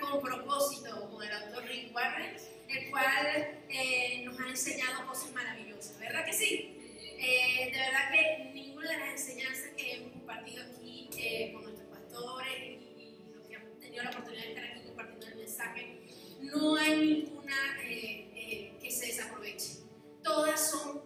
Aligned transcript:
con 0.00 0.20
propósito 0.20 1.08
con 1.10 1.22
el 1.22 1.32
autor 1.32 1.64
Rick 1.64 1.94
Warren, 1.94 2.36
el 2.68 2.90
cual 2.90 3.62
eh, 3.70 4.22
nos 4.24 4.38
ha 4.38 4.48
enseñado 4.48 5.06
cosas 5.06 5.32
maravillosas, 5.32 5.98
¿verdad 5.98 6.26
que 6.26 6.32
sí? 6.34 6.76
Eh, 7.18 7.70
de 7.72 7.78
verdad 7.78 8.12
que 8.12 8.50
ninguna 8.52 8.90
de 8.90 8.98
las 8.98 9.08
enseñanzas 9.12 9.70
que 9.74 9.94
hemos 9.94 10.12
compartido 10.12 10.62
aquí 10.62 11.08
eh, 11.16 11.52
con 11.54 11.62
nuestros 11.62 11.88
pastores 11.88 12.52
y, 12.58 12.74
y, 13.00 13.32
los 13.34 13.46
que 13.48 13.56
han 13.56 13.78
tenido 13.80 14.04
la 14.04 14.10
oportunidad 14.10 14.42
de 14.42 14.48
estar 14.50 14.64
aquí 14.64 14.80
compartiendo 14.84 15.26
el 15.26 15.36
mensaje, 15.36 16.00
no 16.40 16.76
hay 16.76 16.96
ninguna 16.98 17.56
que 17.82 18.90
se 18.90 19.06
desaproveche. 19.06 19.78
Todas 20.22 20.70
son 20.70 21.02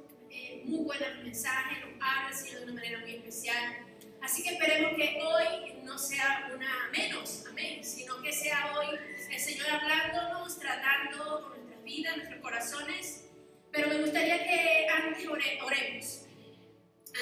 muy 0.65 0.85
buenos 0.85 1.23
mensajes, 1.23 1.79
nos 1.87 1.95
hablan 2.01 2.45
de 2.45 2.65
una 2.65 2.73
manera 2.73 2.99
muy 2.99 3.15
especial. 3.15 3.90
Así 4.23 4.43
que 4.43 4.51
esperemos 4.51 4.95
que 4.97 5.19
hoy 5.23 5.81
no 5.83 5.99
sea 5.99 6.51
una 6.55 6.91
menos, 6.93 7.45
amén, 7.49 7.83
sino 7.83 8.21
que 8.23 8.33
sea 8.33 8.75
hoy 8.77 8.99
el 9.31 9.41
Señor 9.41 9.71
hablándonos, 9.71 10.59
tratando 10.59 11.49
con 11.49 11.59
nuestras 11.59 11.83
vidas, 11.85 12.17
nuestros 12.17 12.41
corazones. 12.41 13.25
Pero 13.73 13.89
me 13.89 14.01
gustaría 14.01 14.45
que 14.45 14.87
antes 14.89 15.27
oremos, 15.27 16.27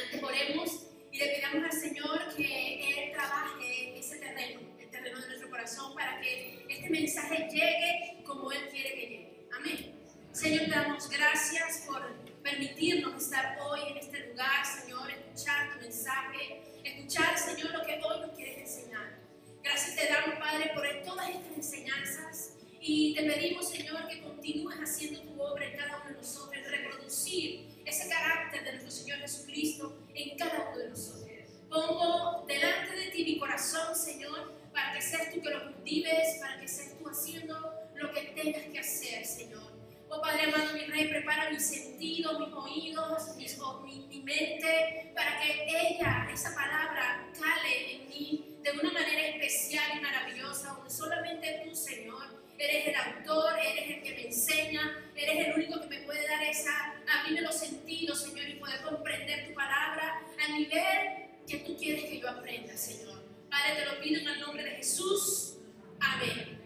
antes 0.02 0.22
oremos 0.22 0.86
y 1.12 1.18
le 1.18 1.28
pidamos 1.36 1.64
al 1.64 1.80
Señor 1.80 2.34
que 2.36 3.04
Él 3.04 3.12
trabaje 3.12 3.98
ese 3.98 4.18
terreno, 4.18 4.60
el 4.78 4.90
terreno 4.90 5.20
de 5.20 5.26
nuestro 5.26 5.50
corazón, 5.50 5.94
para 5.94 6.20
que 6.20 6.66
este 6.68 6.90
mensaje 6.90 7.48
llegue 7.50 8.22
como 8.24 8.50
Él 8.50 8.68
quiere 8.70 8.94
que 8.94 9.00
llegue. 9.00 9.48
Amén. 9.56 9.94
Señor, 10.32 10.68
damos 10.68 11.08
gracias 11.08 11.84
por 11.86 12.27
permitirnos 12.50 13.22
estar 13.22 13.58
hoy 13.60 13.80
en 13.90 13.98
este 13.98 14.28
lugar, 14.28 14.64
Señor, 14.64 15.10
escuchar 15.10 15.72
tu 15.74 15.80
mensaje, 15.80 16.62
escuchar, 16.82 17.38
Señor, 17.38 17.72
lo 17.72 17.84
que 17.84 18.00
hoy 18.02 18.20
nos 18.20 18.30
quieres 18.36 18.58
enseñar. 18.58 19.18
Gracias 19.62 19.96
te 19.96 20.06
damos, 20.06 20.38
Padre, 20.38 20.70
por 20.74 20.86
todas 21.04 21.28
estas 21.28 21.56
enseñanzas 21.56 22.54
y 22.80 23.14
te 23.14 23.24
pedimos, 23.24 23.68
Señor, 23.68 24.08
que 24.08 24.22
continúes 24.22 24.78
haciendo 24.78 25.20
tu 25.22 25.42
obra 25.42 25.66
en 25.66 25.76
cada 25.76 25.98
uno 25.98 26.10
de 26.10 26.16
nosotros, 26.16 26.64
reproducir 26.70 27.82
ese 27.84 28.08
carácter 28.08 28.64
de 28.64 28.72
nuestro 28.72 28.90
Señor 28.92 29.18
Jesucristo 29.18 29.98
en 30.14 30.38
cada 30.38 30.70
uno 30.70 30.78
de 30.78 30.88
nosotros. 30.88 31.28
Pongo 31.68 32.46
delante 32.46 32.96
de 32.96 33.10
ti 33.10 33.24
mi 33.24 33.38
corazón, 33.38 33.94
Señor, 33.94 34.54
para 34.72 34.94
que 34.94 35.02
seas 35.02 35.34
tú 35.34 35.42
que 35.42 35.50
lo 35.50 35.72
cultives, 35.72 36.38
para 36.40 36.58
que 36.60 36.68
seas 36.68 36.96
tú 36.98 37.08
haciendo 37.08 37.74
lo 37.94 38.12
que 38.12 38.20
tengas 38.34 38.62
que 38.62 38.78
hacer, 38.78 39.26
Señor. 39.26 39.67
Oh 40.10 40.22
Padre 40.22 40.44
amado, 40.44 40.72
mi 40.72 40.84
Rey, 40.86 41.08
prepara 41.08 41.50
mis 41.50 41.66
sentidos, 41.66 42.40
mis 42.40 42.54
oídos, 42.54 43.36
mi, 43.84 44.06
mi, 44.08 44.20
mente, 44.22 45.12
para 45.14 45.38
que 45.38 45.66
ella, 45.66 46.28
esa 46.32 46.54
palabra, 46.54 47.28
cale 47.38 47.94
en 47.94 48.08
mí 48.08 48.56
de 48.62 48.70
una 48.70 48.90
manera 48.90 49.28
especial 49.28 49.98
y 49.98 50.00
maravillosa, 50.00 50.72
donde 50.72 50.90
solamente 50.90 51.62
tú, 51.64 51.74
Señor, 51.74 52.42
eres 52.56 52.88
el 52.88 52.94
autor, 52.96 53.58
eres 53.58 53.96
el 53.96 54.02
que 54.02 54.14
me 54.14 54.26
enseña, 54.26 55.10
eres 55.14 55.46
el 55.46 55.54
único 55.54 55.80
que 55.82 55.88
me 55.88 56.00
puede 56.00 56.26
dar 56.26 56.42
esa, 56.42 56.94
abrirme 57.06 57.42
los 57.42 57.58
sentidos, 57.58 58.22
Señor, 58.22 58.48
y 58.48 58.54
poder 58.54 58.80
comprender 58.82 59.46
tu 59.48 59.54
palabra 59.54 60.22
al 60.42 60.54
nivel 60.54 61.28
que 61.46 61.58
tú 61.58 61.76
quieres 61.76 62.04
que 62.04 62.18
yo 62.18 62.30
aprenda, 62.30 62.74
Señor. 62.76 63.22
Padre, 63.50 63.74
te 63.76 63.84
lo 63.84 64.00
pido 64.00 64.20
en 64.20 64.28
el 64.28 64.40
nombre 64.40 64.64
de 64.64 64.70
Jesús. 64.70 65.58
Amén. 66.00 66.57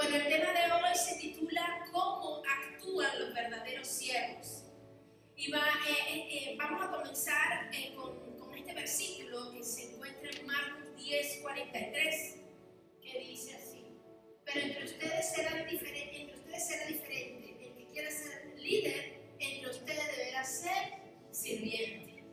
Bueno, 0.00 0.16
el 0.16 0.28
tema 0.28 0.50
de 0.50 0.72
hoy 0.72 0.96
se 0.96 1.16
titula 1.16 1.86
¿Cómo 1.92 2.42
actúan 2.48 3.20
los 3.20 3.34
verdaderos 3.34 3.86
siervos? 3.86 4.62
Y 5.36 5.52
va, 5.52 5.58
eh, 5.58 5.92
eh, 6.08 6.28
eh, 6.32 6.56
vamos 6.56 6.82
a 6.82 6.90
comenzar 6.90 7.70
con, 7.94 8.38
con, 8.38 8.56
este 8.56 8.72
versículo 8.72 9.52
que 9.52 9.62
se 9.62 9.92
encuentra 9.92 10.30
en 10.30 10.46
Marcos 10.46 10.96
10, 10.96 11.40
43, 11.42 12.36
que 13.02 13.18
dice 13.18 13.56
así, 13.56 13.84
pero 14.42 14.60
entre 14.60 14.84
ustedes 14.86 15.34
será 15.34 15.64
diferente, 15.66 16.20
entre 16.22 16.36
ustedes 16.38 16.66
será 16.66 16.86
diferente, 16.86 17.56
el 17.60 17.76
que 17.76 17.92
quiera 17.92 18.10
ser 18.10 18.54
líder, 18.56 19.20
entre 19.38 19.70
ustedes 19.70 20.16
deberá 20.16 20.44
ser 20.44 20.94
sirviente. 21.30 22.24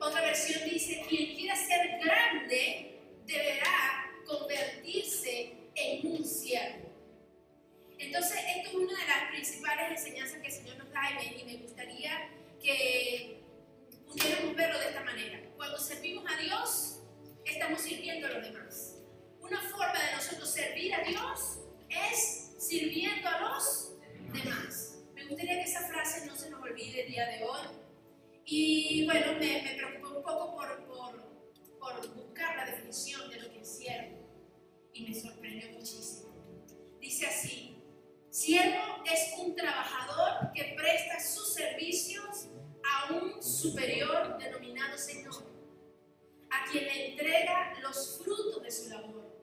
Otra 0.00 0.22
versión 0.22 0.70
dice, 0.70 1.04
quien 1.06 1.36
quiera 1.36 1.54
ser 1.54 1.98
grande 2.02 2.98
deberá 3.26 4.10
convertirse 4.26 5.42
en 5.42 5.65
un 6.04 6.24
siervo. 6.24 6.86
Entonces, 7.98 8.38
esto 8.56 8.68
es 8.68 8.74
una 8.74 8.98
de 8.98 9.06
las 9.06 9.30
principales 9.30 9.90
enseñanzas 9.90 10.40
que 10.40 10.48
el 10.48 10.52
Señor 10.52 10.76
nos 10.78 10.90
da 10.92 11.02
y 11.22 11.44
me 11.44 11.56
gustaría 11.56 12.30
que 12.62 13.42
pudiéramos 14.06 14.54
verlo 14.54 14.78
de 14.78 14.88
esta 14.88 15.02
manera. 15.02 15.40
Cuando 15.56 15.78
servimos 15.78 16.24
a 16.30 16.40
Dios, 16.40 17.00
estamos 17.44 17.80
sirviendo 17.80 18.26
a 18.26 18.30
los 18.30 18.42
demás. 18.42 18.96
Una 19.40 19.60
forma 19.62 19.94
de 19.94 20.16
nosotros 20.16 20.52
servir 20.52 20.94
a 20.94 21.04
Dios 21.04 21.58
es 21.88 22.52
sirviendo 22.58 23.28
a 23.28 23.40
los 23.40 23.92
demás. 24.32 24.98
Me 25.14 25.24
gustaría 25.26 25.56
que 25.56 25.70
esa 25.70 25.88
frase 25.88 26.26
no 26.26 26.36
se 26.36 26.50
nos 26.50 26.62
olvide 26.62 27.02
el 27.02 27.08
día 27.08 27.26
de 27.26 27.44
hoy. 27.44 27.66
Y 28.44 29.04
bueno, 29.06 29.32
me, 29.34 29.62
me 29.62 29.96
un 30.16 30.22
poco 30.22 30.54
por, 30.54 30.86
por, 30.86 31.24
por 31.78 32.14
buscar 32.14 32.56
la 32.56 32.66
definición 32.66 33.28
de 33.30 33.40
lo 33.40 33.52
que 33.52 33.60
es 33.60 33.76
siervo 33.76 34.25
y 34.96 35.02
me 35.02 35.14
sorprendió 35.14 35.70
muchísimo. 35.72 36.34
Dice 37.00 37.26
así, 37.26 37.82
siervo 38.30 39.02
es 39.04 39.34
un 39.38 39.54
trabajador 39.54 40.52
que 40.54 40.74
presta 40.76 41.20
sus 41.20 41.52
servicios 41.52 42.48
a 42.82 43.12
un 43.12 43.42
superior 43.42 44.38
denominado 44.38 44.96
Señor, 44.96 45.34
a 46.50 46.70
quien 46.70 46.84
le 46.84 47.10
entrega 47.10 47.78
los 47.82 48.22
frutos 48.22 48.62
de 48.62 48.70
su 48.70 48.88
labor. 48.88 49.36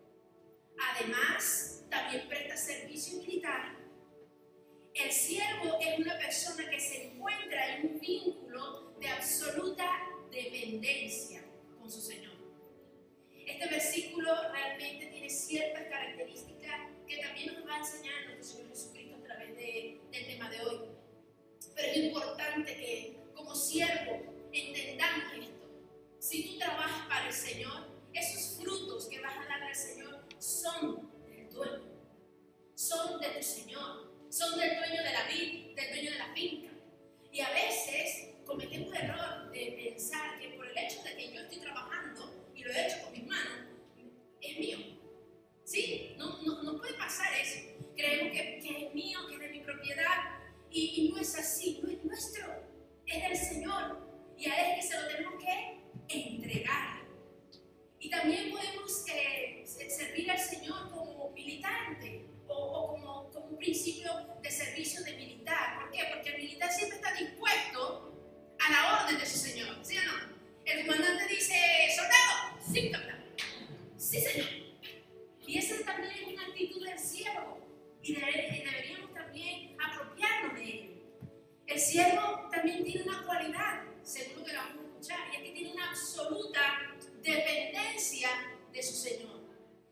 Además, 0.95 1.85
también 1.89 2.27
presta 2.27 2.57
servicio 2.57 3.19
militar. 3.19 3.77
El 4.95 5.11
siervo 5.11 5.77
es 5.79 5.99
una 5.99 6.17
persona 6.17 6.69
que 6.69 6.72
nos 17.45 17.67
va 17.67 17.75
a 17.75 17.79
enseñar 17.79 18.25
nuestro 18.25 18.57
Señor 18.57 18.69
Jesucristo 18.69 19.15
a 19.17 19.23
través 19.23 19.55
de, 19.55 20.01
del 20.11 20.27
tema 20.27 20.49
de 20.49 20.61
hoy. 20.61 20.79
Pero 21.75 21.87
es 21.91 21.97
importante 21.97 22.75
que 22.75 23.17
como 23.35 23.55
siervo 23.55 24.21
entendamos 24.51 25.33
esto. 25.39 25.69
Si 26.19 26.47
tú 26.47 26.57
trabajas 26.57 27.07
para 27.07 27.27
el 27.27 27.33
Señor, 27.33 27.87
esos 28.13 28.57
frutos 28.57 29.07
que 29.07 29.19
vas 29.21 29.35
a 29.37 29.47
darle 29.47 29.67
al 29.67 29.75
Señor 29.75 30.25
son 30.39 31.11
del 31.25 31.49
dueño, 31.49 31.83
son 32.75 33.19
de 33.19 33.27
tu 33.29 33.43
Señor, 33.43 34.13
son 34.29 34.59
del 34.59 34.77
dueño 34.77 35.03
de 35.03 35.13
la 35.13 35.27
vida, 35.27 35.81
del 35.81 35.93
dueño 35.93 36.11
de 36.11 36.17
la 36.17 36.33
finca. 36.33 36.69
Y 37.31 37.41
a 37.41 37.49
veces 37.49 38.35
cometemos 38.45 38.93
el 38.93 39.01
error 39.01 39.51
de 39.51 39.91
pensar 39.91 40.39
que 40.39 40.49
por 40.49 40.67
el 40.67 40.77
hecho 40.77 41.01
de 41.03 41.15
que 41.15 41.33
yo 41.33 41.41
estoy 41.41 41.59
trabajando, 41.59 42.51
y 42.53 42.63
lo 42.63 42.71
he 42.71 42.87
hecho 42.87 43.03
con 43.03 43.13
mis 43.13 43.25
manos, 43.25 43.67
es 44.41 44.59
mío. 44.59 45.02
¿Sí? 45.73 46.13
No, 46.19 46.39
no, 46.43 46.61
no 46.61 46.77
puede 46.77 46.93
pasar 46.93 47.33
eso. 47.33 47.57
Creemos 47.95 48.31
que, 48.31 48.59
es 48.59 48.93
mío, 48.93 49.17
que 49.27 49.33
es 49.33 49.39
de 49.39 49.49
mi 49.49 49.61
propiedad, 49.61 50.37
y, 50.69 51.09
no 51.11 51.19
es 51.19 51.35
así, 51.35 51.79
no 51.81 51.89
es 51.89 52.03
nuestro, 52.03 52.45
es 53.07 53.23
del 53.23 53.35
Señor. 53.35 54.07
Y 54.37 54.45
a 54.49 54.55
Él 54.55 54.77
es 54.77 54.85
que 54.85 54.93
se 54.93 55.01
lo 55.01 55.07
tenemos 55.07 55.33
que 55.43 56.15
entregar. 56.15 57.01
Y 57.99 58.07
también 58.07 58.51
podemos 58.51 59.03
eh, 59.15 59.63
servir 59.65 60.29
al 60.29 60.37
Señor 60.37 60.91
como 60.91 61.31
militante 61.31 62.23
o, 62.47 62.53
o 62.53 62.87
como, 62.91 63.31
como, 63.31 63.45
un 63.47 63.57
principio 63.57 64.11
de 64.43 64.51
servicio 64.51 65.03
de 65.03 65.15
militar. 65.15 65.79
¿Por 65.79 65.89
qué? 65.89 66.03
Porque 66.13 66.35
el 66.35 66.37
militar 66.43 66.71
siempre 66.71 66.97
está 66.97 67.15
dispuesto 67.15 68.13
a 68.59 68.71
la 68.71 69.01
orden 69.01 69.17
de 69.17 69.25
su 69.25 69.39
Señor, 69.39 69.75
¿sí 69.81 69.97
o 69.97 70.03
no? 70.03 70.37
El 70.65 70.85
comandante 70.85 71.33
dice, 71.33 71.55
soldado, 71.95 72.59
sí, 72.71 72.91
capitán. 72.91 73.25
Sí, 73.97 74.21
señor. 74.21 74.72
Y 75.45 75.57
esa 75.57 75.83
también 75.85 76.11
es 76.13 76.27
una 76.27 76.45
actitud 76.45 76.85
del 76.85 76.99
siervo. 76.99 77.59
Y, 78.01 78.13
deberíamos 78.15 79.13
también 79.13 79.77
apropiarnos 79.81 80.55
de 80.55 80.63
ello. 80.63 80.93
El 81.67 81.79
siervo 81.79 82.49
también 82.51 82.83
tiene 82.83 83.03
una 83.03 83.25
cualidad, 83.25 83.83
según 84.03 84.39
lo 84.39 84.45
que 84.45 84.55
vamos 84.55 84.77
a 84.77 84.87
escuchar, 84.87 85.19
y 85.31 85.35
es 85.35 85.41
que 85.43 85.51
tiene 85.51 85.73
una 85.73 85.89
absoluta 85.89 86.61
dependencia 87.21 88.29
de 88.71 88.83
su 88.83 88.93
Señor. 88.93 89.41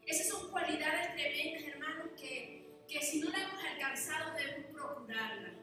Esas 0.05 0.27
son 0.27 0.51
cualidades 0.51 1.15
tremendas, 1.15 1.63
hermanos, 1.63 2.09
que, 2.19 2.83
que 2.87 3.01
si 3.01 3.19
no 3.19 3.29
la 3.29 3.43
hemos 3.43 3.63
alcanzado 3.63 4.35
debemos 4.35 4.71
procurarla. 4.71 5.53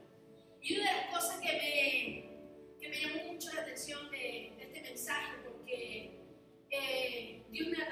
Y 0.63 0.79
una 0.79 0.91
de 0.91 0.97
las 0.97 1.11
cosas 1.15 1.41
que 1.41 1.53
me, 1.53 2.81
que 2.81 2.89
me 2.89 3.01
llamó 3.01 3.33
mucho 3.33 3.53
la 3.53 3.63
atención 3.63 4.11
de, 4.11 4.55
de 4.57 4.63
este 4.63 4.81
mensaje, 4.81 5.37
porque 5.45 6.19
eh, 6.71 7.43
Dios 7.51 7.69
me 7.69 7.83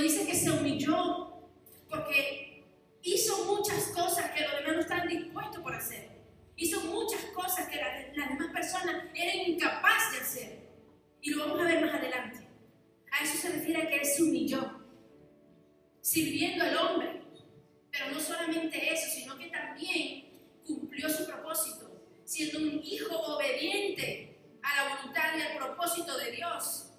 cuando 0.00 0.14
dice 0.14 0.26
que 0.26 0.34
se 0.34 0.50
humilló, 0.50 1.30
porque 1.90 2.64
hizo 3.02 3.44
muchas 3.44 3.88
cosas 3.88 4.30
que 4.30 4.44
los 4.44 4.52
demás 4.56 4.74
no 4.76 4.80
están 4.80 5.06
dispuestos 5.06 5.60
por 5.62 5.74
hacer. 5.74 6.08
Hizo 6.56 6.80
muchas 6.82 7.20
cosas 7.34 7.68
que 7.68 7.76
las, 7.76 8.10
demás 8.14 8.50
personas 8.50 9.04
eran 9.14 9.50
incapaces 9.50 10.12
de 10.12 10.18
hacer. 10.20 10.68
Y 11.20 11.30
lo 11.32 11.44
vamos 11.44 11.60
a 11.60 11.64
ver 11.64 11.84
más 11.84 11.94
adelante. 11.94 12.46
A 13.12 13.24
eso 13.24 13.36
se 13.36 13.50
refiere 13.50 13.82
a 13.82 13.88
que 13.88 13.96
él 13.96 14.06
se 14.06 14.22
humilló, 14.22 14.80
sirviendo 16.00 16.64
al 16.64 16.76
hombre. 16.78 17.22
Pero 17.90 18.10
no 18.12 18.20
solamente 18.20 18.94
eso, 18.94 19.10
sino 19.10 19.36
que 19.36 19.48
también 19.48 20.30
cumplió 20.66 21.10
su 21.10 21.26
propósito, 21.26 22.06
siendo 22.24 22.58
un 22.58 22.80
hijo 22.82 23.14
obediente 23.34 24.38
a 24.62 24.76
la 24.76 24.96
voluntad 24.96 25.36
y 25.36 25.42
al 25.42 25.58
propósito 25.58 26.16
de 26.16 26.32
Dios 26.32 26.89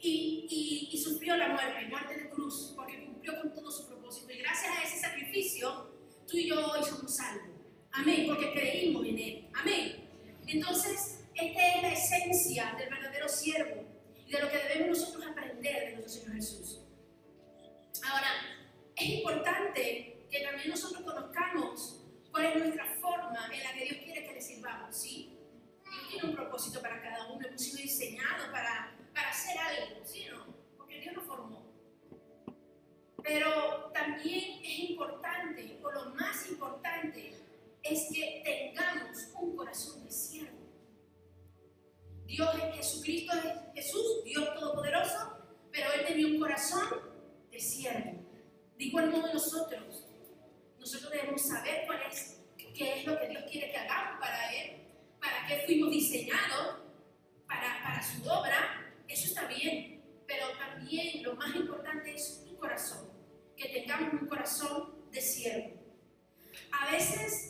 y, 0.00 0.46
y, 0.48 0.88
y 0.92 0.98
sufrió 0.98 1.36
la 1.36 1.48
muerte, 1.48 1.86
muerte 1.88 2.14
de 2.16 2.30
cruz, 2.30 2.72
porque 2.74 3.04
cumplió 3.04 3.40
con 3.40 3.54
todo 3.54 3.70
su 3.70 3.86
propósito. 3.86 4.32
Y 4.32 4.38
gracias 4.38 4.78
a 4.78 4.82
ese 4.82 4.98
sacrificio, 4.98 5.94
tú 6.26 6.36
y 6.36 6.48
yo 6.48 6.72
hoy 6.72 6.82
somos 6.84 7.14
salvos. 7.14 7.50
Amén, 7.92 8.24
porque 8.26 8.52
creímos 8.52 9.04
en 9.06 9.18
Él. 9.18 9.48
Amén. 9.54 10.08
Entonces, 10.46 11.24
esta 11.34 11.74
es 11.74 11.82
la 11.82 11.92
esencia 11.92 12.74
del 12.78 12.88
verdadero 12.88 13.28
siervo 13.28 13.84
y 14.26 14.32
de 14.32 14.40
lo 14.40 14.50
que 14.50 14.58
debemos 14.58 14.98
nosotros 14.98 15.26
aprender 15.26 15.90
de 15.90 15.96
nuestro 15.96 16.22
Señor 16.22 16.36
Jesús. 16.36 16.80
Ahora, 18.04 18.30
es 18.96 19.08
importante 19.08 20.26
que 20.30 20.40
también 20.40 20.70
nosotros 20.70 21.02
conozcamos 21.02 22.00
cuál 22.30 22.46
es 22.46 22.56
nuestra 22.56 22.86
forma 23.00 23.50
en 23.52 23.62
la 23.62 23.74
que 23.74 23.84
Dios 23.84 23.98
quiere 24.04 24.24
que 24.26 24.34
le 24.34 24.40
sirvamos, 24.40 24.96
¿sí? 24.96 25.36
Dios 25.84 26.08
tiene 26.08 26.28
un 26.28 26.36
propósito 26.36 26.80
para 26.80 27.02
cada 27.02 27.32
uno, 27.32 27.46
hemos 27.46 27.60
sido 27.60 27.78
diseñados 27.78 28.48
para 28.48 28.96
para 29.20 29.32
ser 29.34 29.58
algo, 29.58 30.04
¿sí 30.04 30.26
no? 30.30 30.46
Porque 30.76 31.00
Dios 31.00 31.14
nos 31.14 31.24
formó. 31.24 31.70
Pero 33.22 33.90
también 33.92 34.60
es 34.64 34.90
importante, 34.90 35.78
o 35.82 35.90
lo 35.90 36.14
más 36.14 36.48
importante, 36.48 37.34
es 37.82 38.08
que 38.12 38.42
tengamos 38.44 39.18
un 39.38 39.56
corazón 39.56 40.04
de 40.04 40.10
siervo. 40.10 40.58
Dios 42.26 42.48
es 42.54 42.76
Jesucristo, 42.76 43.32
es 43.34 43.74
Jesús, 43.74 44.24
Dios 44.24 44.54
Todopoderoso, 44.54 45.38
pero 45.70 45.92
Él 45.92 46.06
tenía 46.06 46.26
un 46.26 46.40
corazón 46.40 46.88
de 47.50 47.60
siervo. 47.60 48.22
De 48.78 48.84
igual 48.84 49.10
modo 49.10 49.32
nosotros, 49.32 50.06
nosotros 50.78 51.12
debemos 51.12 51.42
saber 51.42 51.84
cuál 51.86 52.00
es, 52.10 52.40
qué 52.56 53.00
es 53.00 53.06
lo 53.06 53.18
que 53.18 53.28
Dios 53.28 53.44
quiere 53.50 53.70
que 53.70 53.76
hagamos 53.76 54.20
para 54.20 54.54
Él, 54.54 54.86
para 55.20 55.46
qué 55.46 55.62
fuimos 55.66 55.90
diseñados, 55.90 56.78
para, 57.46 57.82
para 57.82 58.02
su 58.02 58.22
obra, 58.22 58.79
eso 59.10 59.26
está 59.26 59.48
bien, 59.48 60.00
pero 60.26 60.46
también 60.56 61.24
lo 61.24 61.34
más 61.34 61.54
importante 61.56 62.14
es 62.14 62.44
tu 62.46 62.56
corazón, 62.56 63.10
que 63.56 63.68
tengamos 63.68 64.22
un 64.22 64.28
corazón 64.28 65.10
de 65.10 65.20
siervo. 65.20 65.80
A 66.70 66.92
veces 66.92 67.49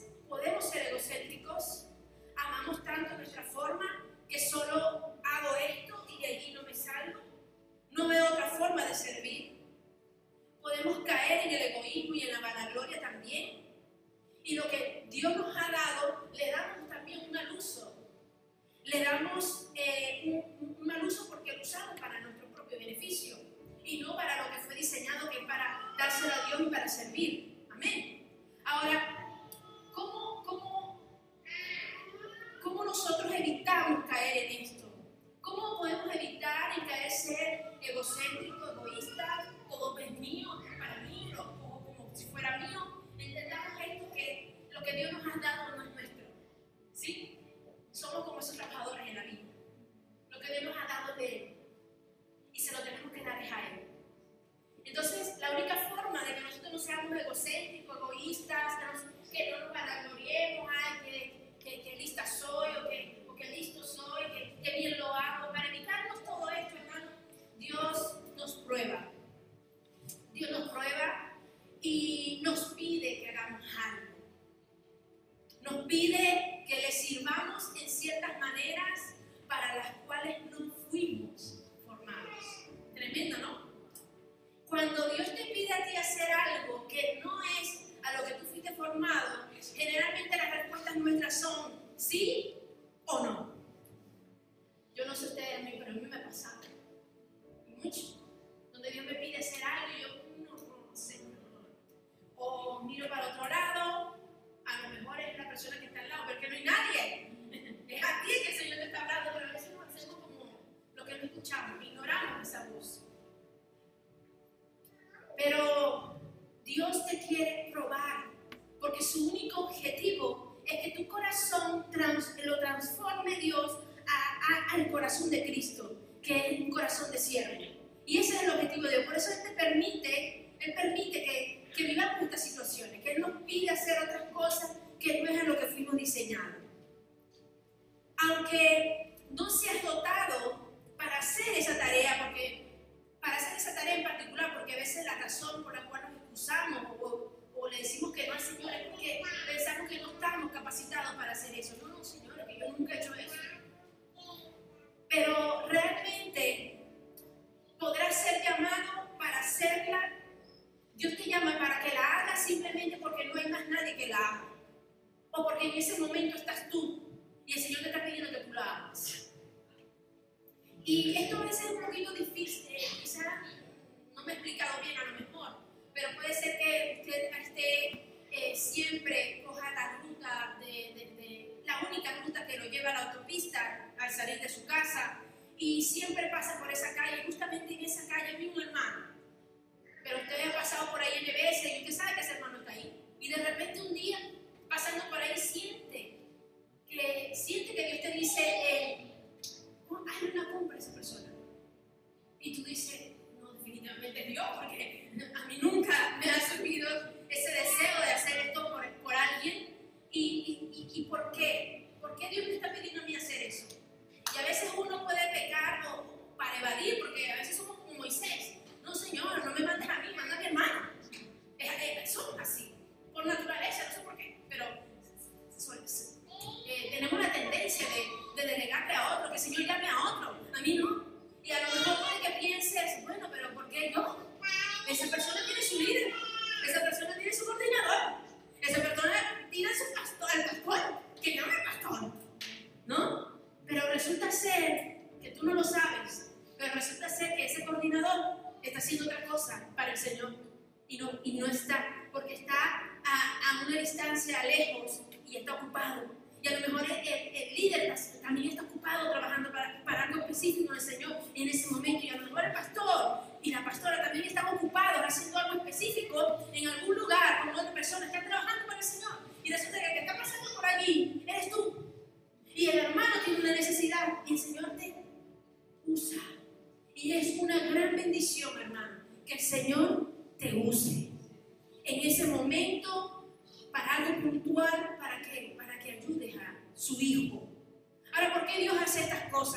le 95.90 96.00
mieux, 96.00 96.08
mais 96.10 96.18
pour 96.18 96.32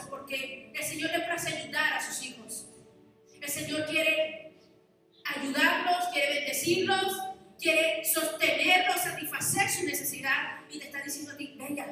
Porque 0.09 0.71
el 0.73 0.83
Señor 0.83 1.11
le 1.11 1.19
place 1.19 1.53
ayudar 1.53 1.93
a 1.93 2.01
sus 2.01 2.25
hijos. 2.25 2.67
El 3.41 3.49
Señor 3.49 3.85
quiere 3.85 4.53
ayudarlos, 5.25 6.07
quiere 6.13 6.35
bendecirlos, 6.35 7.21
quiere 7.59 8.05
sostenerlos, 8.05 9.01
satisfacer 9.01 9.69
su 9.69 9.85
necesidad 9.85 10.61
y 10.69 10.79
te 10.79 10.85
está 10.85 11.01
diciendo 11.01 11.33
a 11.33 11.37
ti, 11.37 11.55
venga. 11.57 11.87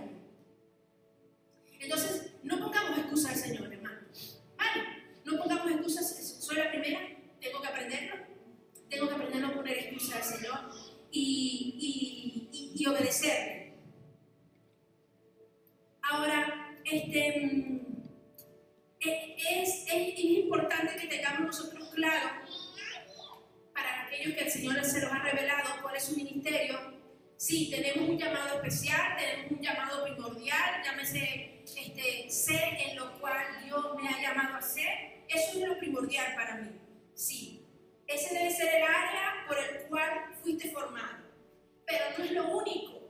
Entonces, 1.80 2.34
no 2.44 2.60
pongamos 2.60 2.98
excusas 2.98 3.32
al 3.32 3.38
Señor, 3.38 3.74
hermano. 3.74 4.00
Vale, 4.56 4.82
no 5.26 5.38
pongamos 5.38 5.72
excusas. 5.72 6.38
Soy 6.40 6.58
la 6.58 6.70
primera, 6.70 7.00
tengo 7.42 7.62
que 7.62 7.68
aprenderlo. 7.68 8.16
Tengo 8.90 9.08
que 9.08 9.16
aprender 9.16 9.44
a 9.44 9.48
no 9.48 9.54
poner 9.54 9.78
excusas 9.78 10.16
al 10.16 10.24
Señor 10.24 10.60
y, 11.12 12.50
y, 12.52 12.74
y, 12.76 12.86
obedecerle. 12.86 13.74
Ahora, 16.02 16.71
este, 16.86 17.42
mm, 17.42 17.92
es, 19.00 19.16
es, 19.50 19.86
es 19.92 20.20
importante 20.20 20.96
que 20.96 21.08
tengamos 21.08 21.42
nosotros 21.42 21.90
claro 21.94 22.30
para 23.74 24.06
aquellos 24.06 24.36
que 24.36 24.44
el 24.44 24.52
Señor 24.52 24.84
se 24.86 25.02
los 25.02 25.12
ha 25.12 25.20
revelado 25.20 25.82
cuál 25.82 25.96
es 25.96 26.04
su 26.04 26.16
ministerio. 26.16 27.00
Sí, 27.38 27.72
tenemos 27.72 28.08
un 28.08 28.20
llamado 28.20 28.58
especial, 28.58 29.18
tenemos 29.18 29.52
un 29.52 29.62
llamado 29.62 30.04
primordial, 30.04 30.84
llámese 30.84 31.64
este, 31.66 32.30
ser 32.30 32.78
en 32.88 32.98
lo 32.98 33.20
cual 33.20 33.64
Dios 33.66 33.96
me 34.00 34.08
ha 34.08 34.22
llamado 34.22 34.58
a 34.58 34.62
ser. 34.62 35.24
Eso 35.28 35.60
es 35.60 35.68
lo 35.68 35.80
primordial 35.80 36.36
para 36.36 36.58
mí. 36.58 36.70
Sí, 37.16 37.66
ese 38.08 38.36
debe 38.36 38.52
ser 38.52 38.76
el 38.76 38.84
área 38.84 39.46
por 39.48 39.58
el 39.58 39.88
cual 39.88 40.36
fuiste 40.44 40.70
formado. 40.70 41.24
Pero 41.88 42.06
no 42.18 42.24
es 42.24 42.32
lo 42.32 42.58
único. 42.58 43.02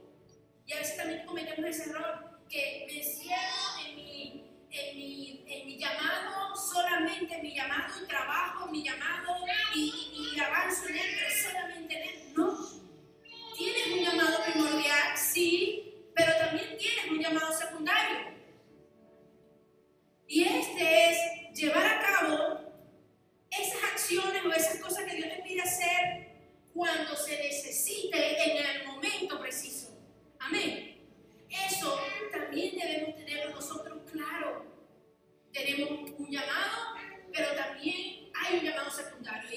Y 0.66 0.74
a 0.74 0.78
veces 0.78 0.96
también 0.96 1.26
cometemos 1.26 1.70
ese 1.70 1.90
error 1.90 2.31
que 2.52 2.86
me 2.86 2.98
encierro 2.98 3.80
en 3.88 3.96
mi 3.96 4.52
en 4.72 4.98
mi, 4.98 5.46
en 5.48 5.68
mi 5.68 5.78
llamado, 5.78 6.56
solamente 6.56 7.36
en 7.36 7.42
mi 7.42 7.56
llamado 7.56 7.94
y 8.02 8.08
trabajo 8.08 8.68
mi 8.68 8.84
llamado 8.84 9.38
y, 9.76 10.34
y, 10.34 10.40
avanzo 10.40 10.88
en 10.88 10.98
él, 10.98 11.16
pero 11.18 11.30
solamente 11.50 11.94
en 11.94 12.10
él. 12.10 12.34
No. 12.36 12.58
Tienes 13.58 13.88
un 13.88 14.00
llamado 14.00 14.44
primordial, 14.46 15.18
sí, 15.18 16.10
pero 16.16 16.34
también 16.38 16.78
tienes 16.78 17.12
un 17.12 17.20
llamado 17.20 17.52
secundario. 17.52 18.32
Y 20.28 20.44
este 20.44 21.10
es 21.10 21.18
llevar 21.54 21.86
a 21.86 22.00
cabo 22.00 22.60
esas 23.50 23.84
acciones 23.92 24.46
o 24.46 24.52
esas 24.54 24.78
cosas 24.78 25.04
que 25.04 25.16
Dios 25.16 25.30
te 25.36 25.44
pide 25.44 25.62
hacer 25.62 26.32
cuando 26.74 27.16
se 27.18 27.38
necesite 27.38 28.52
en 28.52 28.66
el 28.66 28.88
momento 28.88 29.40
preciso. 29.40 29.90
Amén. 30.40 30.91
Eso 31.52 32.00
también 32.32 32.78
debemos 32.78 33.16
tenerlo 33.16 33.56
nosotros 33.56 34.00
claro. 34.12 34.66
Tenemos 35.52 36.12
un 36.18 36.30
llamado, 36.32 36.96
pero 37.34 37.54
también 37.56 38.32
hay 38.34 38.58
un 38.58 38.64
llamado 38.64 38.90
secundario. 38.90 39.50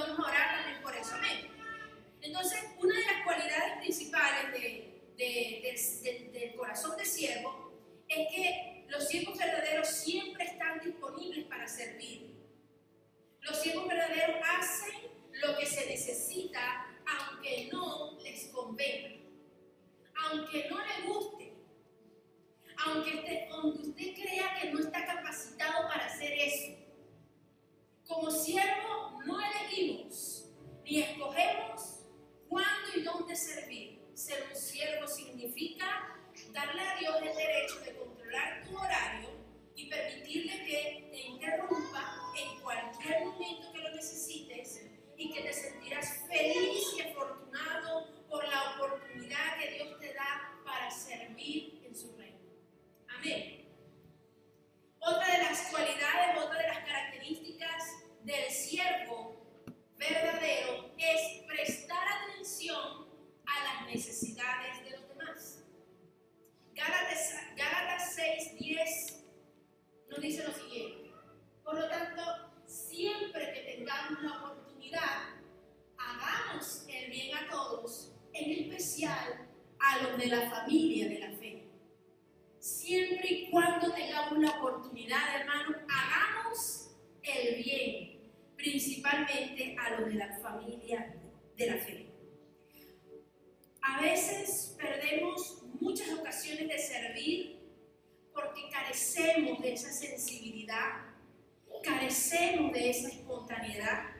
Vamos 0.00 0.18
a 0.18 0.28
orar 0.30 0.56
también 0.56 0.82
por 0.82 0.94
eso. 0.96 1.14
Amén. 1.14 1.48
Entonces, 2.20 2.60
una 2.78 2.98
de 2.98 3.04
las 3.04 3.24
cualidades 3.24 3.78
principales 3.78 4.52
de, 4.52 5.14
de, 5.16 6.30
del 6.32 6.54
corazón 6.56 6.96
de 6.96 7.04
siervo 7.04 7.72
es 8.08 8.28
que 8.34 8.84
los 8.88 9.08
siervos 9.08 9.38
verdaderos 9.38 9.88
siempre 9.88 10.44
están 10.44 10.80
disponibles 10.80 11.46
para 11.46 11.66
servir. 11.66 12.34
Los 13.40 13.60
siervos 13.62 13.88
verdaderos 13.88 14.36
hacen 14.44 15.10
lo 15.32 15.56
que 15.56 15.66
se 15.66 15.86
necesita 15.86 16.86
aunque 17.06 17.68
no 17.72 18.18
les 18.22 18.46
convenga, 18.48 19.16
aunque 20.24 20.68
no 20.68 20.78
le 20.78 21.06
guste, 21.06 21.52
aunque 22.84 23.16
usted, 23.16 23.48
aunque 23.50 23.88
usted 23.88 24.14
crea 24.14 24.60
que 24.60 24.70
no 24.70 24.80
está 24.80 25.04
capacitado 25.06 25.88
para 25.88 26.06
hacer 26.06 26.32
eso. 26.32 26.79
Como 28.10 28.28
siervo 28.28 29.22
no 29.24 29.38
elegimos 29.40 30.44
ni 30.84 30.98
escogemos 31.00 32.00
cuándo 32.48 32.88
y 32.96 33.02
dónde 33.02 33.36
servir. 33.36 34.02
Ser 34.14 34.48
un 34.50 34.56
siervo 34.56 35.06
significa 35.06 36.18
darle 36.52 36.82
a 36.82 36.96
Dios 36.96 37.16
el 37.22 37.36
derecho 37.36 37.78
de 37.84 37.92
tu 37.92 38.76
horario 38.76 39.28
y 39.76 39.88
permitirle 39.88 40.64
que 40.66 41.08
te 41.12 41.20
interrumpa 41.20 42.32
en 42.36 42.60
cualquier 42.60 43.26
momento 43.26 43.72
que 43.72 43.78
lo 43.78 43.94
necesites 43.94 44.90
y 45.16 45.32
que 45.32 45.42
te 45.42 45.52
sentirás 45.52 46.26
feliz 46.26 46.82
y 46.98 47.02
afortunado 47.02 48.26
por 48.28 48.44
la 48.48 48.74
oportunidad 48.74 49.56
que 49.56 49.70
Dios 49.74 50.00
te 50.00 50.12
da 50.14 50.60
para 50.64 50.90
servir 50.90 51.80
en 51.86 51.94
su 51.94 52.16
reino. 52.16 52.40
Amén. 53.06 53.68
Otra 54.98 55.32
de 55.32 55.38
las 55.44 55.70
cualidades, 55.70 56.44
otra 56.44 56.58
de 56.60 56.68
las 56.68 56.78
características 56.80 57.99
del 58.24 58.50
siervo 58.50 59.40
verdadero 59.96 60.90
es 60.98 61.42
prestar 61.46 62.06
atención 62.08 63.08
a 63.46 63.64
las 63.64 63.86
necesidades 63.86 64.84
de 64.84 64.90
los 64.90 65.08
demás. 65.08 65.64
Gálatas, 66.74 67.34
Gálatas 67.56 68.14
6, 68.14 68.58
10 68.58 69.24
nos 70.10 70.20
dice 70.20 70.44
lo 70.44 70.52
siguiente. 70.52 71.10
Por 71.64 71.74
lo 71.78 71.88
tanto, 71.88 72.22
siempre 72.66 73.52
que 73.52 73.76
tengamos 73.76 74.22
la 74.22 74.42
oportunidad, 74.42 75.34
hagamos 75.96 76.86
el 76.88 77.10
bien 77.10 77.36
a 77.36 77.48
todos, 77.48 78.12
en 78.32 78.50
especial 78.50 79.48
a 79.78 80.02
los 80.02 80.18
de 80.18 80.26
la 80.26 80.50
familia 80.50 81.08
de 81.08 81.18
la 81.20 81.30
fe. 81.38 81.68
Siempre 82.58 83.28
y 83.28 83.50
cuando 83.50 83.92
tengamos 83.92 84.38
la 84.38 84.50
oportunidad, 84.58 85.40
hermanos, 85.40 85.76
hagamos 85.88 86.90
el 87.22 87.62
bien, 87.62 88.09
principalmente 88.60 89.76
a 89.78 90.00
los 90.00 90.08
de 90.08 90.14
la 90.14 90.38
familia 90.38 91.14
de 91.56 91.66
la 91.66 91.76
fe. 91.76 92.06
A 93.82 94.00
veces 94.00 94.76
perdemos 94.78 95.62
muchas 95.80 96.10
ocasiones 96.12 96.68
de 96.68 96.78
servir 96.78 97.60
porque 98.34 98.68
carecemos 98.70 99.60
de 99.60 99.72
esa 99.72 99.90
sensibilidad, 99.90 101.06
carecemos 101.82 102.72
de 102.72 102.90
esa 102.90 103.08
espontaneidad. 103.08 104.10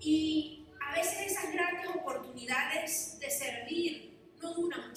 Y 0.00 0.66
a 0.80 0.94
veces 0.94 1.32
esas 1.32 1.52
grandes 1.52 1.88
oportunidades 1.88 3.18
de 3.18 3.30
servir 3.30 4.18
no 4.42 4.54
duran 4.54 4.92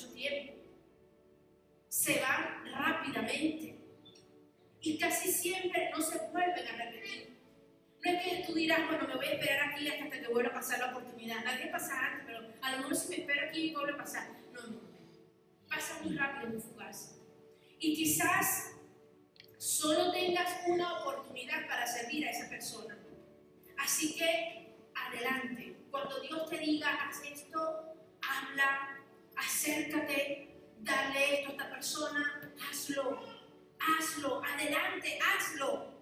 dirás, 8.60 8.88
bueno, 8.88 9.08
me 9.08 9.15
voy 9.15 9.26
a 9.26 9.34
esperar 9.34 9.69
aquí 9.69 9.88
hasta 9.88 10.19
que 10.19 10.28
vuelva 10.28 10.50
a 10.50 10.54
pasar 10.54 10.80
la 10.80 10.91
oportunidad. 10.91 11.43
Nadie 11.43 11.67
pasa 11.67 12.00
antes, 12.00 12.26
pero 12.26 12.39
a 12.62 12.72
lo 12.72 12.78
mejor 12.78 12.95
si 12.95 13.10
me 13.10 13.15
espero 13.17 13.48
aquí 13.48 13.74
vuelve 13.74 13.93
a 13.93 13.98
pasar. 13.98 14.28
No, 14.54 14.62
no. 14.67 14.82
Pasa 15.67 16.00
muy 16.04 16.15
rápido, 16.15 16.50
muy 16.50 16.62
fugaz. 16.62 17.15
Y 17.80 17.95
quizás 17.95 18.72
solo 19.58 20.12
tengas 20.12 20.62
una 20.67 21.00
oportunidad 21.00 21.67
para 21.67 21.86
servir 21.88 22.28
a 22.28 22.32
esa 22.32 22.50
persona. 22.50 22.98
Así 23.78 24.15
que 24.17 24.60
adelante. 24.93 25.78
Cuando 25.91 26.19
Dios 26.19 26.50
te 26.50 26.58
diga, 26.60 26.89
haz 26.89 27.22
esto, 27.24 27.95
habla, 28.22 29.00
acércate, 29.36 30.50
dale 30.80 31.39
esto 31.39 31.50
a 31.50 31.52
esta 31.52 31.69
persona, 31.69 32.54
hazlo, 32.69 33.19
hazlo, 33.80 34.43
adelante, 34.43 35.17
hazlo. 35.19 35.98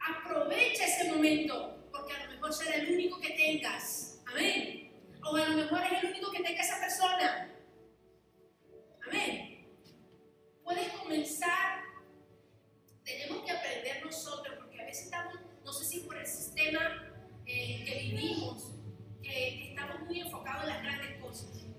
Aprovecha 0.00 0.86
ese 0.86 1.12
momento, 1.12 1.79
porque 1.90 2.12
a 2.12 2.24
lo 2.24 2.32
mejor 2.32 2.52
será 2.52 2.76
el 2.76 2.92
único 2.92 3.20
que 3.20 3.30
tengas. 3.30 4.20
Amén. 4.26 4.92
O 5.22 5.36
a 5.36 5.48
lo 5.48 5.56
mejor 5.56 5.82
es 5.84 6.02
el 6.02 6.10
único 6.10 6.30
que 6.30 6.42
tenga 6.42 6.62
esa 6.62 6.80
persona. 6.80 7.52
Amén. 9.06 9.68
Puedes 10.62 10.88
comenzar. 10.92 11.80
Tenemos 13.04 13.44
que 13.44 13.50
aprender 13.50 14.04
nosotros, 14.04 14.56
porque 14.58 14.80
a 14.80 14.84
veces 14.84 15.06
estamos, 15.06 15.34
no 15.64 15.72
sé 15.72 15.84
si 15.84 16.00
por 16.00 16.16
el 16.16 16.26
sistema 16.26 17.12
eh, 17.44 17.84
que 17.84 17.98
vivimos, 18.00 18.72
que 19.22 19.70
estamos 19.70 20.00
muy 20.02 20.20
enfocados 20.20 20.64
en 20.64 20.68
las 20.68 20.82
grandes 20.82 21.20
cosas. 21.20 21.54
¿no? 21.54 21.70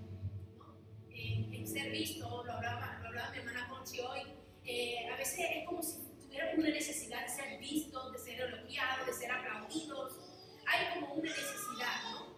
en 1.14 1.68
ser 1.68 1.92
visto, 1.92 2.44
lo 2.44 2.52
hablaba, 2.52 3.00
lo 3.02 3.10
hablaba 3.10 3.32
mi 3.32 3.38
hermana 3.38 3.68
Conchi 3.70 4.00
hoy, 4.00 4.22
eh, 4.66 5.08
a 5.14 5.18
veces 5.18 5.40
es 5.40 5.66
como 5.66 5.82
si 5.84 6.11
tuviéramos 6.32 6.60
una 6.60 6.70
necesidad 6.70 7.24
de 7.24 7.30
ser 7.30 7.60
vistos, 7.60 8.14
de 8.14 8.18
ser 8.18 8.40
elogiados, 8.40 9.06
de 9.06 9.14
ser 9.14 9.32
aplaudidos. 9.32 10.18
Hay 10.66 10.94
como 10.94 11.16
una 11.16 11.30
necesidad, 11.30 12.12
¿no? 12.12 12.38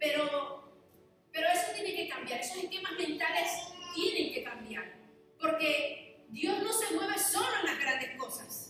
Pero, 0.00 0.72
pero 1.30 1.48
eso 1.48 1.72
tiene 1.74 1.94
que 1.94 2.08
cambiar, 2.08 2.40
esos 2.40 2.56
esquemas 2.56 2.92
mentales 2.92 3.50
tienen 3.94 4.32
que 4.32 4.44
cambiar, 4.44 4.94
porque 5.38 6.24
Dios 6.30 6.62
no 6.62 6.72
se 6.72 6.94
mueve 6.94 7.18
solo 7.18 7.54
en 7.60 7.66
las 7.66 7.78
grandes 7.78 8.16
cosas. 8.16 8.63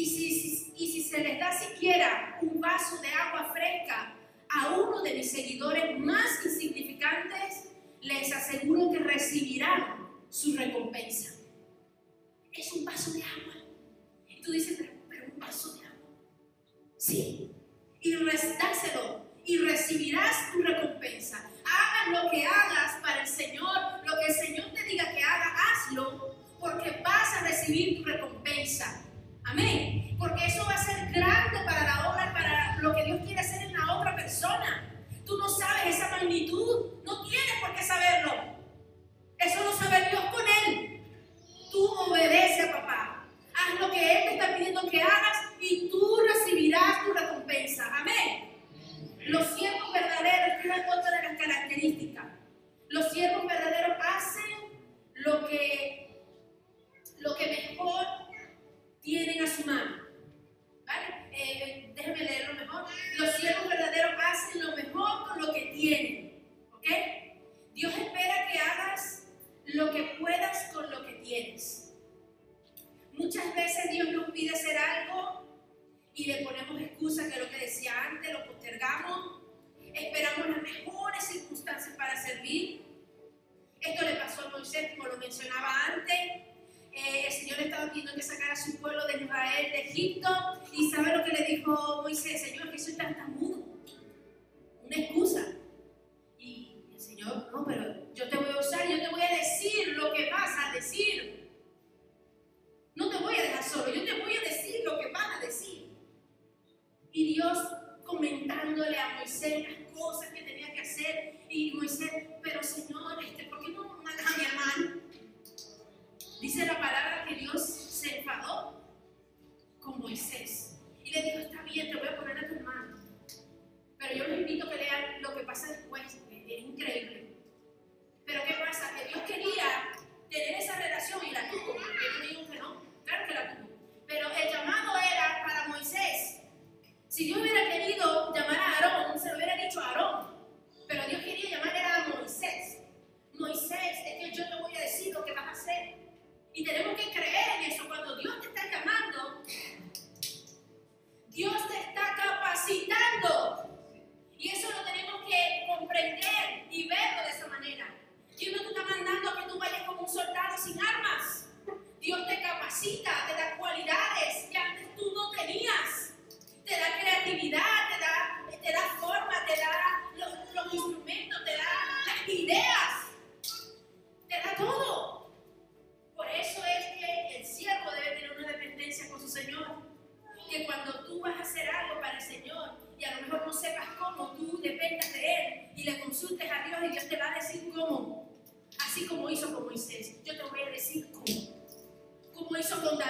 Y 0.00 0.86
si, 0.86 1.02
se 1.02 1.22
les 1.22 1.38
da 1.38 1.52
siquiera 1.52 2.38
un 2.40 2.60
vaso 2.60 3.00
de 3.02 3.08
agua 3.08 3.52
fresca 3.52 4.14
a 4.48 4.74
uno 4.76 5.02
de 5.02 5.14
mis 5.14 5.30
seguidores 5.30 5.98
más 5.98 6.44
insignificantes, 6.44 7.68
les 8.00 8.32
aseguro 8.32 8.90
que 8.92 8.98
recibirán 9.00 10.08
su 10.30 10.56
recompensa. 10.56 11.29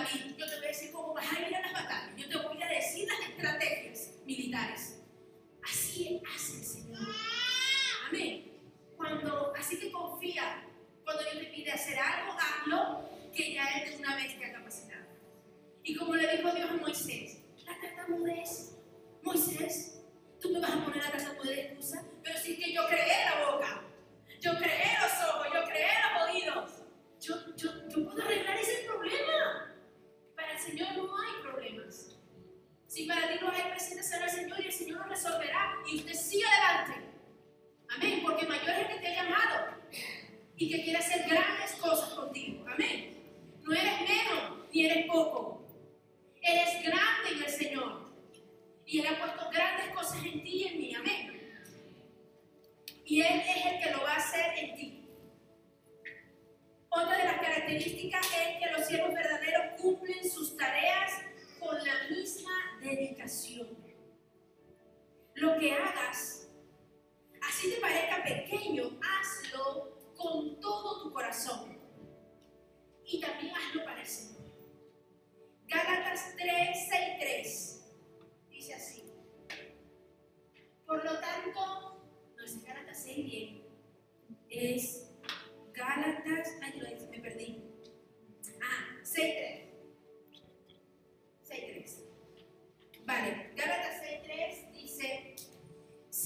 Amen. 0.01 0.40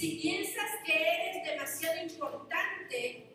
si 0.05 0.17
piensas 0.17 0.71
que 0.85 0.93
eres 0.93 1.45
demasiado 1.51 2.03
importante, 2.03 3.34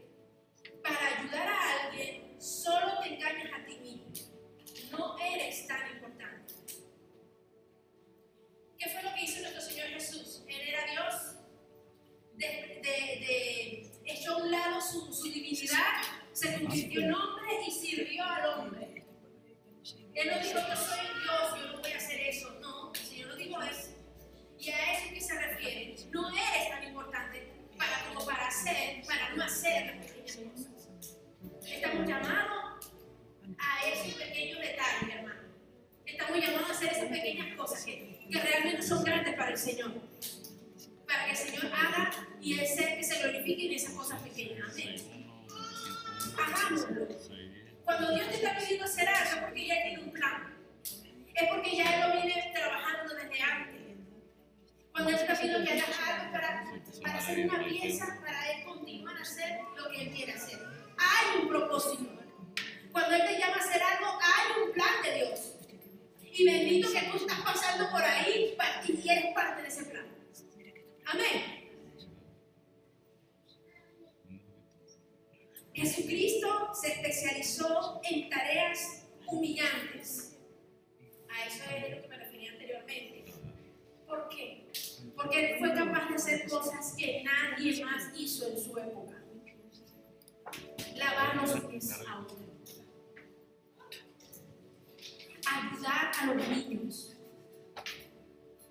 a 96.21 96.33
los 96.33 96.49
niños, 96.49 97.17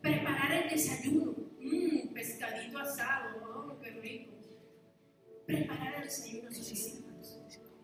preparar 0.03 0.53
el 0.53 0.71
desayuno, 0.71 1.35
mmm, 1.61 2.13
pescadito 2.13 2.79
asado, 2.79 3.39
oh, 3.43 3.81
qué 3.81 3.91
rico, 3.91 4.33
preparar 5.47 5.95
el 5.97 6.03
desayuno 6.05 6.49
a 6.49 6.53
sus 6.53 6.71
hijos. 6.73 7.39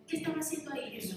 ¿Qué 0.07 0.17
estaba 0.17 0.37
haciendo 0.37 0.71
ahí 0.71 0.91
Jesús? 0.91 1.14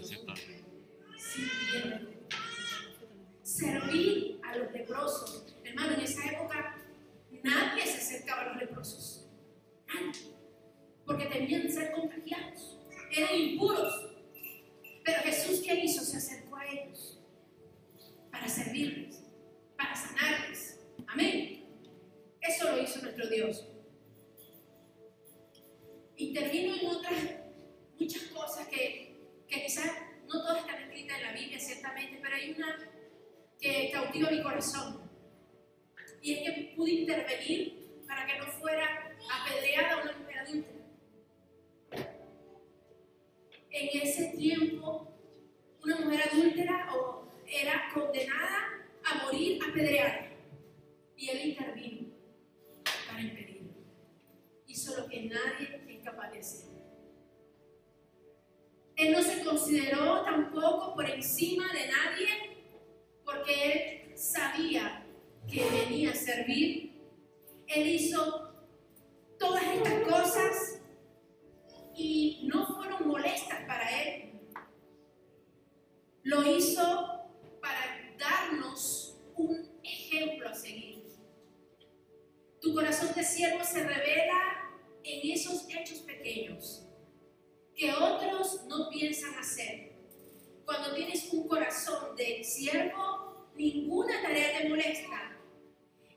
Siervo 83.38 83.64
se 83.64 83.85
revela 83.85 84.68
en 85.05 85.31
esos 85.31 85.64
hechos 85.68 85.98
pequeños 85.98 86.83
que 87.77 87.92
otros 87.92 88.64
no 88.66 88.90
piensan 88.90 89.33
hacer. 89.37 89.92
Cuando 90.64 90.92
tienes 90.92 91.33
un 91.33 91.46
corazón 91.46 92.16
de 92.16 92.42
siervo, 92.42 93.48
ninguna 93.55 94.20
tarea 94.22 94.59
te 94.59 94.68
molesta. 94.68 95.37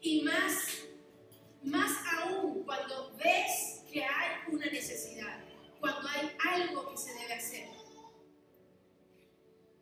Y 0.02 0.24
más, 0.24 0.66
más 1.62 1.92
aún 2.18 2.64
cuando 2.64 3.16
ves 3.18 3.84
que 3.94 4.04
hay 4.04 4.52
una 4.52 4.66
necesidad, 4.66 5.44
cuando 5.80 6.10
hay 6.10 6.32
algo 6.54 6.90
que 6.90 6.98
se 6.98 7.14
debe 7.14 7.34
hacer. 7.36 7.68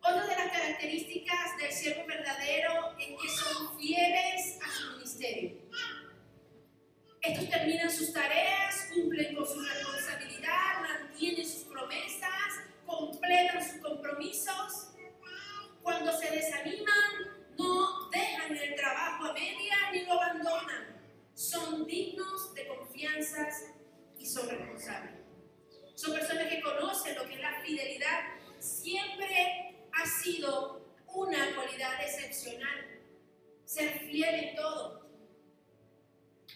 Otra 0.00 0.26
de 0.26 0.36
las 0.36 0.52
características 0.52 1.56
del 1.58 1.72
siervo 1.72 2.06
verdadero 2.06 2.98
es 2.98 3.06
que 3.06 3.28
son 3.30 3.78
fieles 3.78 4.58
a 4.62 4.70
su 4.70 4.98
ministerio. 4.98 5.59
Estos 7.22 7.50
terminan 7.50 7.90
sus 7.90 8.14
tareas, 8.14 8.88
cumplen 8.94 9.34
con 9.34 9.46
su 9.46 9.60
responsabilidad, 9.60 10.80
mantienen 10.80 11.46
sus 11.46 11.64
promesas, 11.64 12.62
completan 12.86 13.62
sus 13.62 13.80
compromisos. 13.82 14.92
Cuando 15.82 16.18
se 16.18 16.30
desaniman, 16.30 17.44
no 17.58 18.08
dejan 18.08 18.56
el 18.56 18.74
trabajo 18.74 19.26
a 19.26 19.32
media 19.34 19.76
ni 19.92 20.06
lo 20.06 20.14
abandonan. 20.14 20.98
Son 21.34 21.86
dignos 21.86 22.54
de 22.54 22.66
confianzas 22.66 23.66
y 24.18 24.24
son 24.24 24.48
responsables. 24.48 25.20
Son 25.94 26.14
personas 26.14 26.48
que 26.48 26.62
conocen 26.62 27.16
lo 27.16 27.26
que 27.26 27.34
es 27.34 27.40
la 27.40 27.60
fidelidad. 27.60 28.20
Siempre 28.58 29.76
ha 29.92 30.06
sido 30.06 30.96
una 31.06 31.54
cualidad 31.54 32.02
excepcional. 32.02 33.02
Ser 33.66 33.98
fiel 33.98 34.34
en 34.34 34.56
todo. 34.56 34.99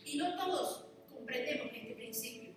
Y 0.05 0.19
no 0.19 0.37
todos 0.37 0.87
comprendemos 1.09 1.73
este 1.73 1.95
principio. 1.95 2.55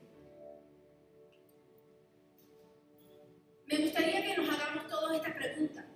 Me 3.66 3.78
gustaría 3.78 4.22
que 4.22 4.38
nos 4.42 4.50
hagamos 4.50 4.88
todos 4.88 5.16
esta 5.16 5.34
pregunta. 5.34 5.88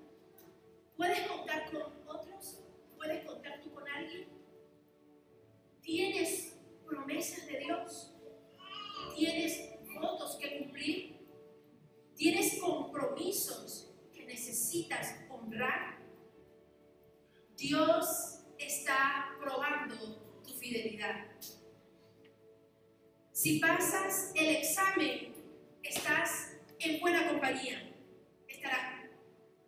¿Puedes 0.95 1.27
contar 1.27 1.71
con 1.71 1.81
otros? 2.07 2.63
¿Puedes 2.95 3.25
contar 3.25 3.61
tú 3.61 3.73
con 3.73 3.87
alguien? 3.87 4.29
¿Tienes 5.81 6.57
promesas 6.85 7.47
de 7.47 7.59
Dios? 7.59 8.13
¿Tienes 9.15 9.79
votos 9.99 10.37
que 10.37 10.59
cumplir? 10.59 11.19
¿Tienes 12.15 12.59
compromisos 12.61 13.93
que 14.13 14.25
necesitas 14.25 15.15
honrar? 15.29 15.99
Dios 17.57 18.45
está 18.57 19.35
probando 19.39 20.41
tu 20.43 20.53
fidelidad. 20.53 21.30
Si 23.41 23.57
pasas 23.57 24.31
el 24.35 24.57
examen, 24.57 25.33
estás 25.81 26.51
en 26.77 26.99
buena 26.99 27.27
compañía. 27.27 27.91
Estarás 28.47 29.09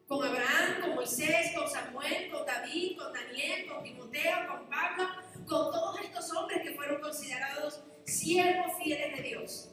con 0.07 0.23
Abraham, 0.23 0.79
con 0.79 0.93
Moisés, 0.93 1.53
con 1.55 1.67
Samuel, 1.67 2.29
con 2.29 2.45
David, 2.45 2.99
con 2.99 3.11
Daniel, 3.11 3.65
con 3.65 3.83
Timoteo, 3.83 4.47
con 4.47 4.69
Pablo, 4.69 5.09
con 5.47 5.71
todos 5.71 5.99
estos 6.01 6.31
hombres 6.33 6.61
que 6.61 6.75
fueron 6.75 7.01
considerados 7.01 7.81
siervos 8.05 8.73
fieles 8.77 9.17
de 9.17 9.23
Dios. 9.23 9.71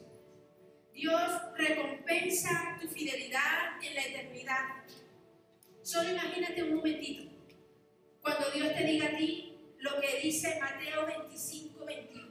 Dios 0.95 1.31
recompensa 1.55 2.79
tu 2.81 2.87
fidelidad 2.87 3.83
en 3.83 3.93
la 3.93 4.01
eternidad. 4.01 4.83
Solo 5.83 6.09
imagínate 6.09 6.63
un 6.63 6.77
momentito. 6.77 7.31
Cuando 8.19 8.49
Dios 8.49 8.73
te 8.73 8.83
diga 8.83 9.09
a 9.09 9.15
ti 9.15 9.75
lo 9.77 10.01
que 10.01 10.21
dice 10.23 10.59
Mateo 10.59 11.05
25, 11.05 11.85
21. 11.85 12.30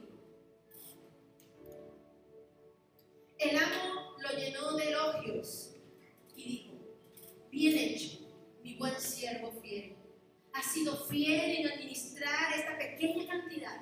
El 3.41 3.57
amo 3.57 4.17
lo 4.19 4.37
llenó 4.37 4.77
de 4.77 4.89
elogios 4.89 5.75
y 6.35 6.43
dijo, 6.43 6.73
bien 7.49 7.75
hecho, 7.75 8.19
mi 8.63 8.75
buen 8.75 8.93
siervo 9.01 9.51
fiel. 9.63 9.95
Has 10.53 10.71
sido 10.71 10.95
fiel 11.05 11.57
en 11.57 11.71
administrar 11.71 12.53
esta 12.55 12.77
pequeña 12.77 13.25
cantidad. 13.25 13.81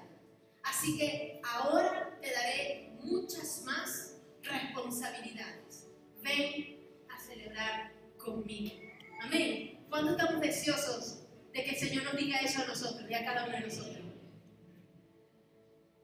Así 0.64 0.98
que 0.98 1.42
ahora 1.44 2.18
te 2.22 2.32
daré 2.32 2.94
muchas 3.02 3.64
más 3.66 4.22
responsabilidades. 4.44 5.90
Ven 6.24 6.78
a 7.10 7.20
celebrar 7.20 7.92
conmigo. 8.18 8.76
Amén. 9.22 9.86
¿Cuánto 9.90 10.12
estamos 10.12 10.40
deseosos 10.40 11.24
de 11.52 11.64
que 11.66 11.72
el 11.72 11.78
Señor 11.78 12.06
nos 12.06 12.16
diga 12.16 12.38
eso 12.40 12.62
a 12.62 12.68
nosotros 12.68 13.12
y 13.12 13.14
a 13.14 13.26
cada 13.26 13.46
uno 13.46 13.58
de 13.58 13.64
nosotros? 13.64 14.06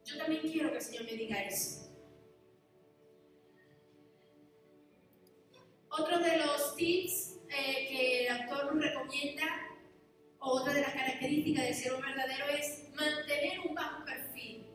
Yo 0.03 0.17
también 0.17 0.41
quiero 0.41 0.71
que 0.71 0.77
el 0.77 0.83
Señor 0.83 1.05
me 1.05 1.13
diga 1.13 1.41
eso. 1.43 1.84
Otro 5.97 6.19
de 6.19 6.37
los 6.37 6.75
tips 6.75 7.37
eh, 7.49 7.87
que 7.87 8.27
el 8.27 8.41
autor 8.41 8.75
nos 8.75 8.83
recomienda, 8.83 9.45
o 10.39 10.59
otra 10.59 10.73
de 10.73 10.81
las 10.81 10.93
características 10.93 11.63
del 11.63 11.73
siervo 11.73 12.01
verdadero, 12.01 12.47
es 12.49 12.83
mantener 12.93 13.61
un 13.61 13.73
bajo 13.73 14.03
perfil. 14.03 14.65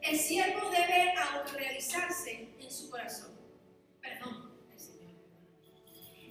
El 0.00 0.18
siervo 0.18 0.68
debe 0.68 1.14
autorrealizarse 1.16 2.48
en 2.58 2.70
su 2.72 2.90
corazón. 2.90 3.38
Perdón, 4.00 4.52
el 4.72 4.80
Señor. 4.80 5.12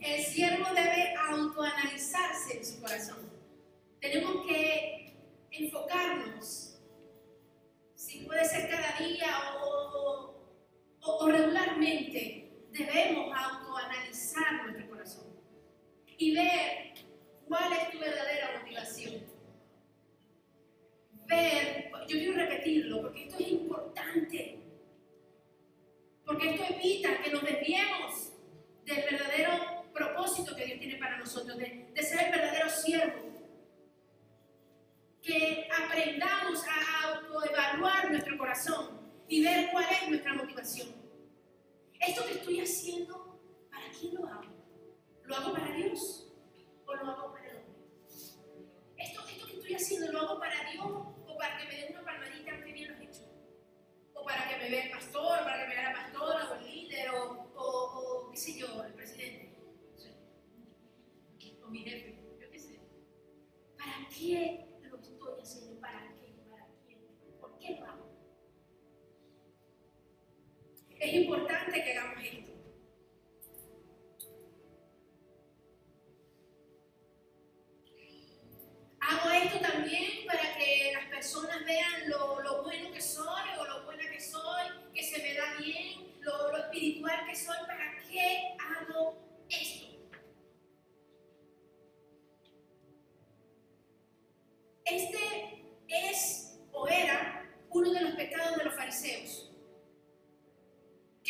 El 0.01 0.23
siervo 0.25 0.65
debe 0.75 1.13
autoanalizarse 1.15 2.57
en 2.57 2.65
su 2.65 2.81
corazón. 2.81 3.31
Tenemos 4.01 4.45
que 4.45 5.15
enfocarnos, 5.51 6.81
si 7.95 8.25
puede 8.25 8.43
ser 8.43 8.69
cada 8.69 8.97
día 8.99 9.53
o, 9.63 10.35
o, 10.99 11.19
o 11.23 11.27
regularmente, 11.29 12.50
debemos 12.71 13.35
autoanalizar 13.35 14.63
nuestro 14.63 14.89
corazón 14.89 15.25
y 16.17 16.35
ver 16.35 16.93
cuál 17.47 17.73
es 17.73 17.91
tu 17.91 17.99
verdadera 17.99 18.59
motivación. 18.59 19.23
Ver, 21.25 21.91
yo 22.07 22.17
quiero 22.17 22.33
repetirlo 22.33 23.01
porque 23.01 23.27
esto 23.27 23.37
es 23.39 23.51
importante, 23.51 24.59
porque 26.25 26.49
esto 26.49 26.63
evita 26.73 27.21
que 27.21 27.31
nos 27.31 27.43
desviemos 27.43 28.33
del 28.85 29.03
verdadero 29.03 29.81
propósito 29.93 30.55
que 30.55 30.65
Dios 30.65 30.79
tiene 30.79 30.95
para 30.97 31.17
nosotros, 31.17 31.57
de, 31.57 31.91
ser 32.01 32.25
el 32.25 32.31
verdadero 32.31 32.69
siervo. 32.69 33.31
Que 35.21 35.69
aprendamos 35.71 36.63
a 36.67 37.13
autoevaluar 37.13 38.09
nuestro 38.09 38.37
corazón 38.37 38.99
y 39.27 39.43
ver 39.43 39.69
cuál 39.71 39.85
es 39.91 40.09
nuestra 40.09 40.33
motivación. 40.33 41.00
¿Esto 42.01 42.25
que 42.25 42.33
estoy 42.33 42.59
haciendo, 42.59 43.39
para 43.69 43.91
quién 43.91 44.15
lo 44.15 44.27
hago? 44.27 44.51
¿Lo 45.23 45.35
hago 45.35 45.53
para 45.53 45.71
Dios 45.75 46.33
o 46.87 46.95
lo 46.95 47.05
hago 47.05 47.31
para 47.31 47.47
el 47.47 47.57
hombre? 47.57 47.79
¿Esto, 48.97 49.21
esto 49.27 49.45
que 49.45 49.53
estoy 49.53 49.73
haciendo, 49.75 50.11
lo 50.11 50.19
hago 50.21 50.39
para 50.39 50.71
Dios 50.71 50.85
o 50.87 51.37
para 51.37 51.57
que 51.57 51.65
me 51.65 51.75
den 51.75 51.91
una 51.91 52.03
palmadita 52.03 52.63
que 52.63 52.73
bien 52.73 52.91
lo 52.91 52.97
he 52.97 53.03
hecho? 53.05 53.29
¿O 54.15 54.25
para 54.25 54.49
que 54.49 54.57
me 54.57 54.69
vea 54.71 54.85
el 54.85 54.91
pastor, 54.91 55.39
para 55.43 55.61
que 55.61 55.67
me 55.67 55.75
vea 55.75 55.93
la 55.93 55.93
pastora 55.93 56.49
o 56.49 56.55
el 56.55 56.65
líder 56.65 57.09
o, 57.11 57.51
o, 57.55 58.25
o 58.25 58.31
qué 58.31 58.37
sé 58.37 58.59
yo, 58.59 58.83
el 58.83 58.93
presidente? 58.93 59.55
O, 61.61 61.65
o 61.65 61.69
mi 61.69 61.79
jefe, 61.79 62.19
yo 62.39 62.49
qué 62.49 62.59
sé. 62.59 62.79
¿Para 63.77 64.07
qué 64.09 64.70
Es 71.01 71.15
importante 71.15 71.83
que 71.83 71.97
hagamos 71.97 72.23
esto. 72.23 72.51
Hago 78.99 79.31
esto 79.31 79.59
también 79.59 80.27
para 80.27 80.55
que 80.59 80.91
las 80.93 81.05
personas 81.07 81.65
vean 81.65 82.07
lo, 82.07 82.61
bueno 82.61 82.91
que 82.91 83.01
soy 83.01 83.49
o 83.59 83.65
lo 83.65 83.83
buena 83.85 84.11
que 84.11 84.21
soy, 84.21 84.67
que 84.93 85.01
se 85.01 85.23
me 85.23 85.33
da 85.33 85.55
bien, 85.57 86.07
lo, 86.19 86.51
lo 86.51 86.57
espiritual 86.57 87.25
que 87.27 87.35
soy, 87.35 87.57
¿para 87.65 87.97
qué 88.07 88.55
hago 88.59 89.17
esto? 89.49 89.87
Este 94.85 95.65
es 95.87 96.59
o 96.71 96.87
era 96.87 97.51
uno 97.71 97.91
de 97.91 98.01
los 98.01 98.11
pecados 98.11 98.55
de 98.55 98.65
los 98.65 98.75
fariseos 98.75 99.50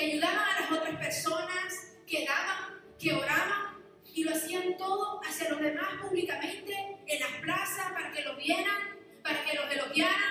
que 0.02 0.14
ayudaban 0.14 0.40
a 0.40 0.62
las 0.62 0.72
otras 0.72 0.96
personas, 0.98 1.94
que 2.08 2.26
daban, 2.26 2.82
que 2.98 3.14
oraban 3.14 3.78
y 4.16 4.24
lo 4.24 4.32
hacían 4.32 4.76
todo 4.76 5.22
hacia 5.24 5.50
los 5.50 5.60
demás 5.60 5.90
públicamente, 6.02 6.98
en 7.06 7.20
las 7.20 7.32
plazas, 7.42 7.92
para 7.92 8.12
que 8.12 8.24
lo 8.24 8.36
vieran, 8.36 8.98
para 9.22 9.46
que 9.46 9.56
los 9.56 9.72
elogiaran 9.72 10.31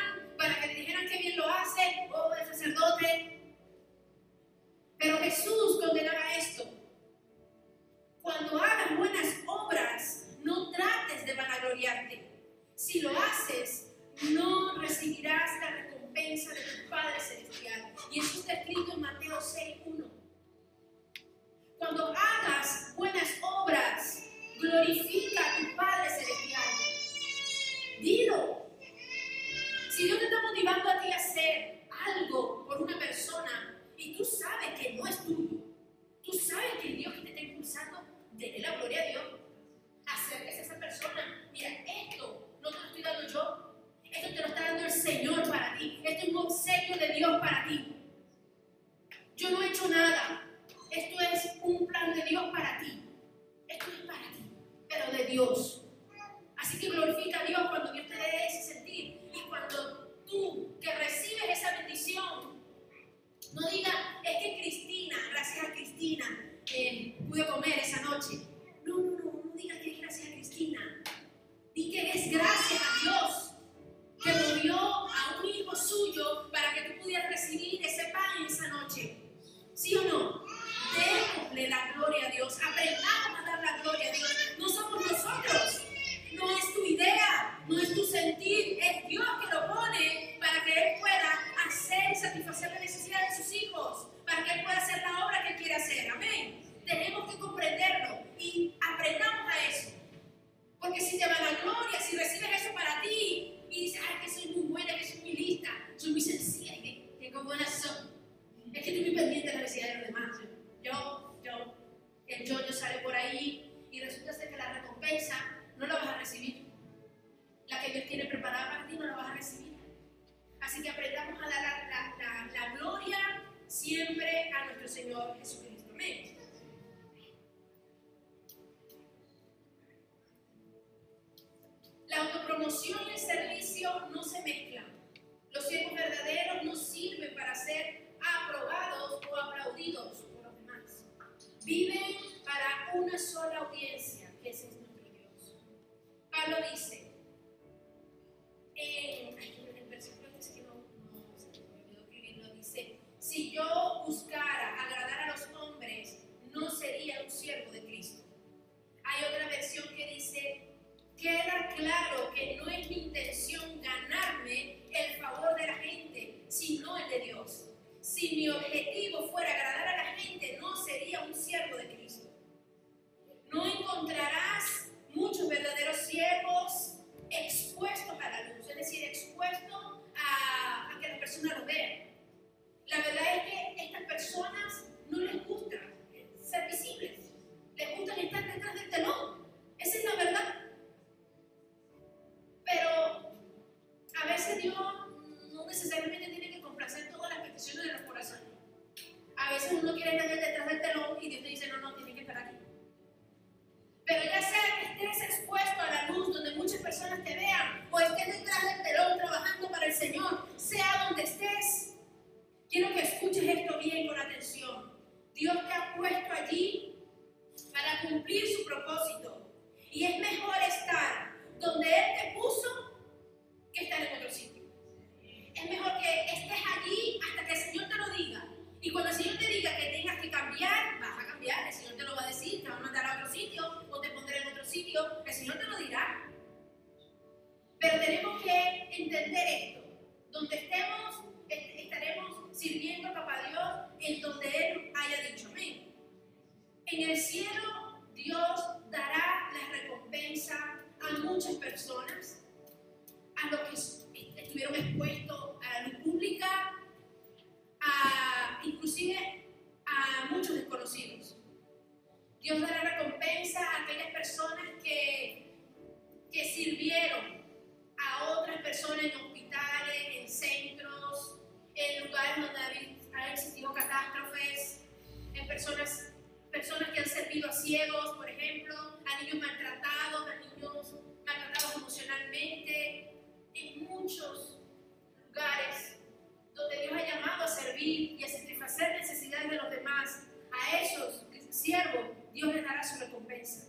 a 290.71 290.83
esos 290.83 291.27
siervos, 291.51 292.07
Dios 292.33 292.55
les 292.55 292.64
dará 292.64 292.83
su 292.83 292.99
recompensa. 293.01 293.66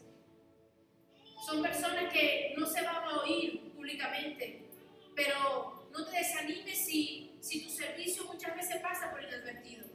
Son 1.46 1.62
personas 1.62 2.14
que 2.14 2.54
no 2.58 2.66
se 2.68 2.82
van 2.84 3.04
a 3.04 3.22
oír 3.22 3.72
públicamente, 3.74 4.70
pero 5.16 5.88
no 5.92 6.06
te 6.06 6.18
desanimes 6.18 6.86
si, 6.86 7.38
si 7.42 7.64
tu 7.64 7.70
servicio 7.70 8.26
muchas 8.26 8.56
veces 8.56 8.78
pasa 8.82 9.12
por 9.12 9.24
inadvertido. 9.24 9.86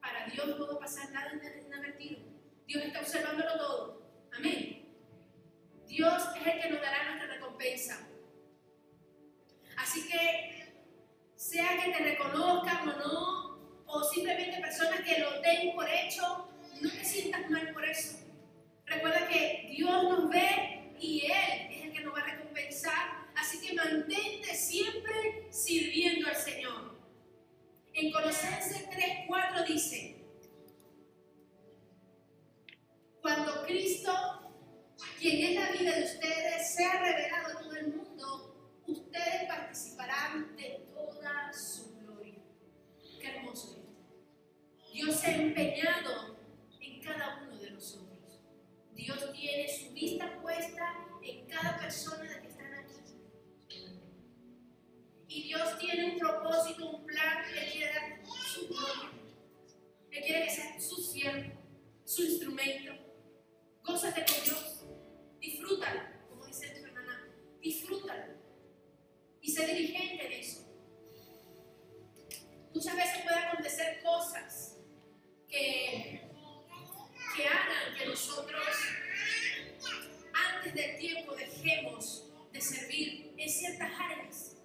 Para 0.00 0.26
Dios 0.26 0.46
no 0.46 0.58
puede 0.58 0.78
pasar 0.78 1.10
nada 1.12 1.32
inadvertido. 1.32 2.18
Dios 2.66 2.84
está 2.84 3.00
observándolo 3.00 3.56
todo. 3.56 4.02
Amén. 4.36 4.84
Dios 5.86 6.22
es 6.40 6.46
el 6.46 6.60
que 6.60 6.70
nos 6.70 6.80
dará 6.80 7.04
nuestra 7.04 7.34
recompensa. 7.34 8.08
Así 9.76 10.08
que, 10.08 10.74
sea 11.36 11.82
que 11.82 11.92
te 11.92 11.98
reconozcan 11.98 12.88
o 12.88 12.96
no, 12.96 13.53
o 13.94 14.02
simplemente 14.02 14.60
personas 14.60 15.00
que 15.02 15.20
lo 15.20 15.40
den 15.40 15.72
por 15.74 15.88
hecho, 15.88 16.48
no 16.80 16.90
te 16.90 17.04
sientas 17.04 17.48
mal 17.48 17.72
por 17.72 17.84
eso. 17.84 18.18
Recuerda 18.86 19.28
que 19.28 19.68
Dios 19.70 20.02
nos 20.02 20.28
ve 20.28 20.92
y 20.98 21.26
Él 21.26 21.70
es 21.70 21.84
el 21.84 21.92
que 21.92 22.00
nos 22.00 22.14
va 22.14 22.20
a 22.20 22.24
recompensar. 22.24 23.24
Así 23.36 23.60
que 23.60 23.74
mantente 23.74 24.54
siempre 24.54 25.46
sirviendo 25.50 26.28
al 26.28 26.36
Señor. 26.36 26.98
En 27.92 28.10
Colosenses 28.10 28.90
3:4 28.90 29.66
dice, 29.66 30.16
cuando 33.22 33.64
Cristo, 33.64 34.12
quien 35.18 35.46
es 35.46 35.54
la 35.54 35.70
vida 35.70 35.96
de 35.96 36.04
ustedes, 36.04 36.74
sea 36.74 37.00
revelado 37.00 37.58
a 37.58 37.62
todo 37.62 37.76
el 37.76 37.94
mundo, 37.94 38.82
ustedes 38.88 39.44
participarán 39.46 40.56
de 40.56 40.83
Dios 44.94 45.16
se 45.16 45.26
ha 45.26 45.36
empeñado 45.42 46.38
en 46.80 47.02
cada 47.02 47.42
uno 47.42 47.58
de 47.58 47.72
nosotros. 47.72 48.40
Dios 48.92 49.32
tiene 49.32 49.68
su 49.68 49.92
vista 49.92 50.40
puesta 50.40 51.08
en 51.20 51.46
cada 51.48 51.76
persona 51.80 52.22
de 52.22 52.40
que 52.40 52.46
están 52.46 52.74
aquí. 52.74 53.00
Y 55.26 55.42
Dios 55.48 55.78
tiene 55.80 56.12
un 56.12 56.18
propósito, 56.20 56.90
un 56.90 57.06
plan, 57.06 57.44
que 57.44 57.72
quiere 57.72 57.92
dar 57.92 58.24
su 58.24 58.68
gloria. 58.68 59.10
Él 60.12 60.22
quiere 60.24 60.44
que 60.44 60.50
sea 60.50 60.80
su 60.80 61.02
siervo, 61.02 61.60
su 62.04 62.22
instrumento. 62.22 62.92
Gózate 63.82 64.24
con 64.24 64.44
Dios. 64.44 64.84
Disfrútalo, 65.40 66.02
como 66.28 66.46
dice 66.46 66.68
tu 66.68 66.86
hermana. 66.86 67.34
Disfrútalo. 67.60 68.34
Y 69.40 69.50
sé 69.50 69.66
diligente 69.66 70.24
en 70.24 70.32
eso. 70.40 70.60
Muchas 72.72 72.94
veces 72.94 73.22
puede 73.24 73.38
acontecer 73.38 74.00
cosas 74.00 74.73
que, 75.54 76.20
hagan 77.46 77.96
que 77.96 78.06
nosotros 78.06 78.66
antes 80.32 80.74
del 80.74 80.98
tiempo 80.98 81.34
dejemos 81.34 82.32
de 82.52 82.60
servir 82.60 83.34
en 83.36 83.48
ciertas 83.48 83.92
áreas. 83.98 84.56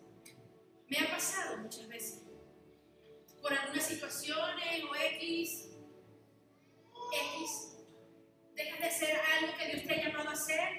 Me 0.88 0.98
ha 0.98 1.12
pasado 1.12 1.58
muchas 1.58 1.88
veces. 1.88 2.24
Por 3.42 3.54
algunas 3.54 3.86
situaciones 3.86 4.84
o 4.84 4.96
X, 4.96 5.70
X, 7.38 7.78
dejas 8.56 8.80
de 8.80 8.86
hacer 8.86 9.20
algo 9.38 9.58
que 9.58 9.68
Dios 9.68 9.84
te 9.84 9.94
ha 9.94 10.08
llamado 10.08 10.30
a 10.30 10.34
hacer 10.34 10.70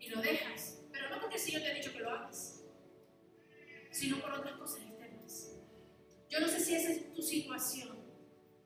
y 0.00 0.08
lo 0.08 0.20
dejas. 0.22 0.80
Pero 0.90 1.10
no 1.10 1.20
porque 1.20 1.36
el 1.36 1.40
Señor 1.40 1.62
te 1.62 1.68
ha 1.68 1.74
dicho 1.74 1.92
que 1.92 2.00
lo 2.00 2.10
hagas, 2.10 2.64
sino 3.90 4.20
por 4.20 4.32
otras 4.32 4.58
cosas 4.58 4.82
externas. 4.82 5.52
Yo 6.28 6.40
no 6.40 6.48
sé 6.48 6.60
si 6.60 6.74
esa 6.74 6.90
es 6.90 7.12
tu 7.14 7.22
situación, 7.22 7.97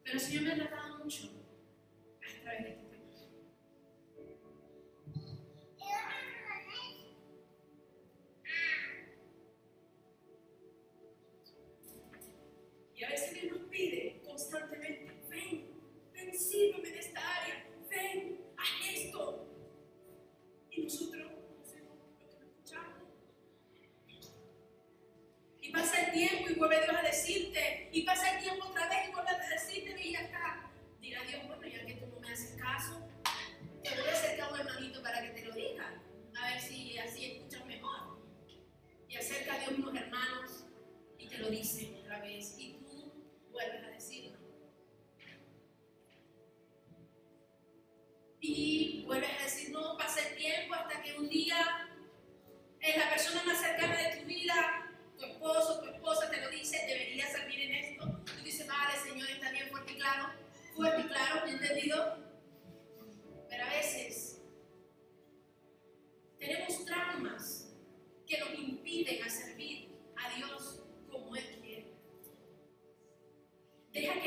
pero 0.05 0.14
el 0.14 0.20
Señor 0.20 0.42
me 0.44 0.53
ha 0.53 0.57
tratado 0.57 0.98
mucho 0.98 1.24
a 1.26 2.42
través 2.42 2.64
de 2.64 2.82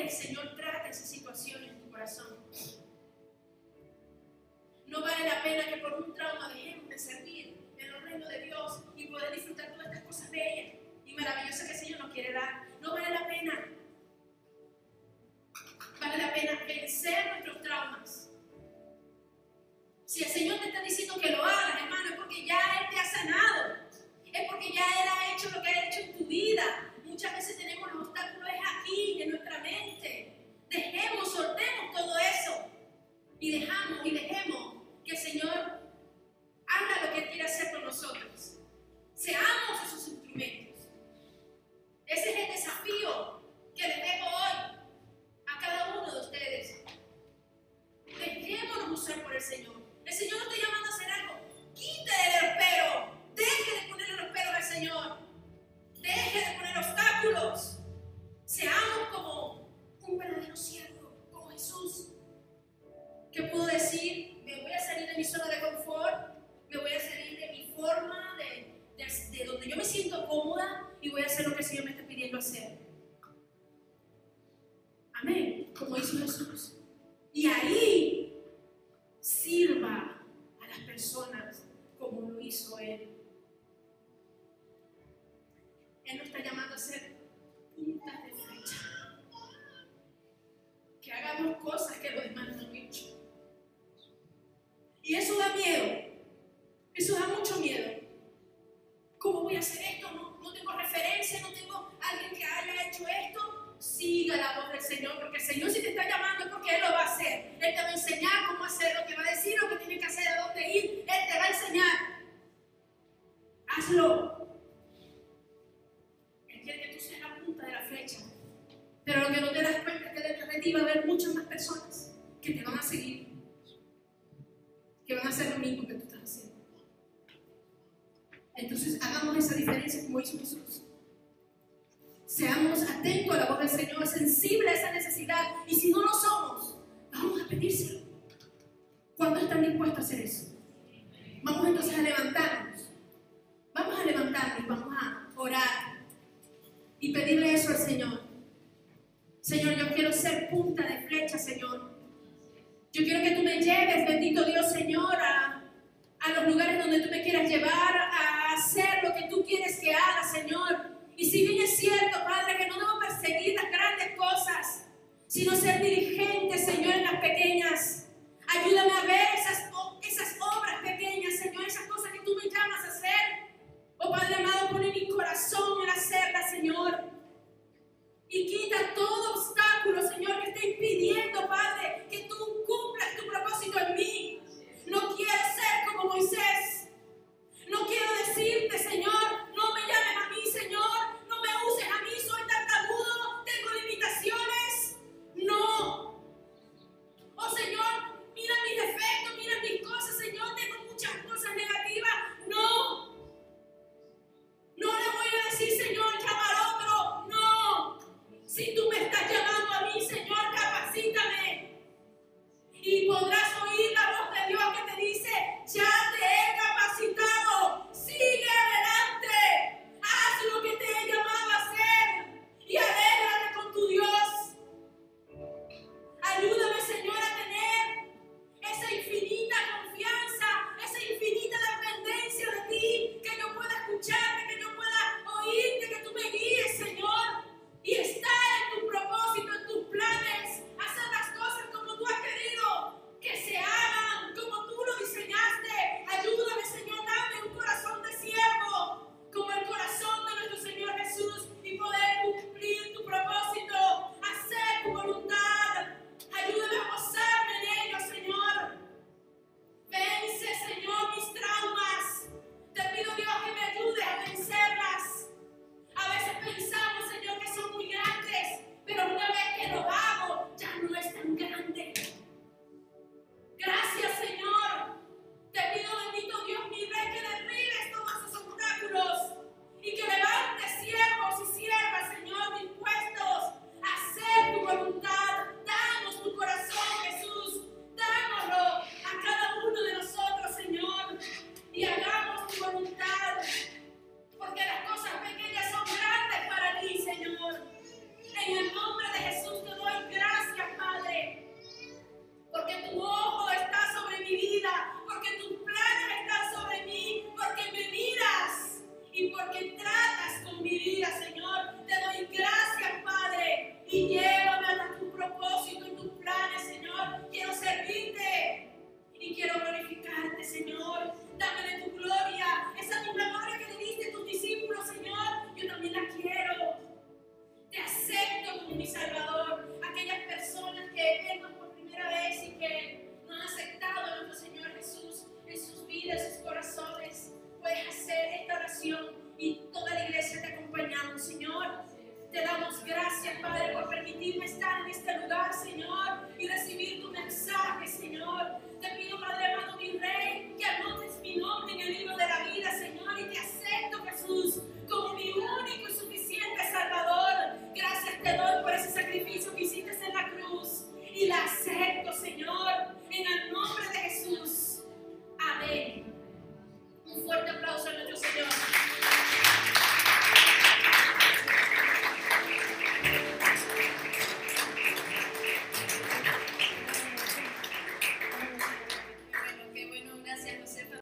el 0.05 0.11
Señor 0.11 0.55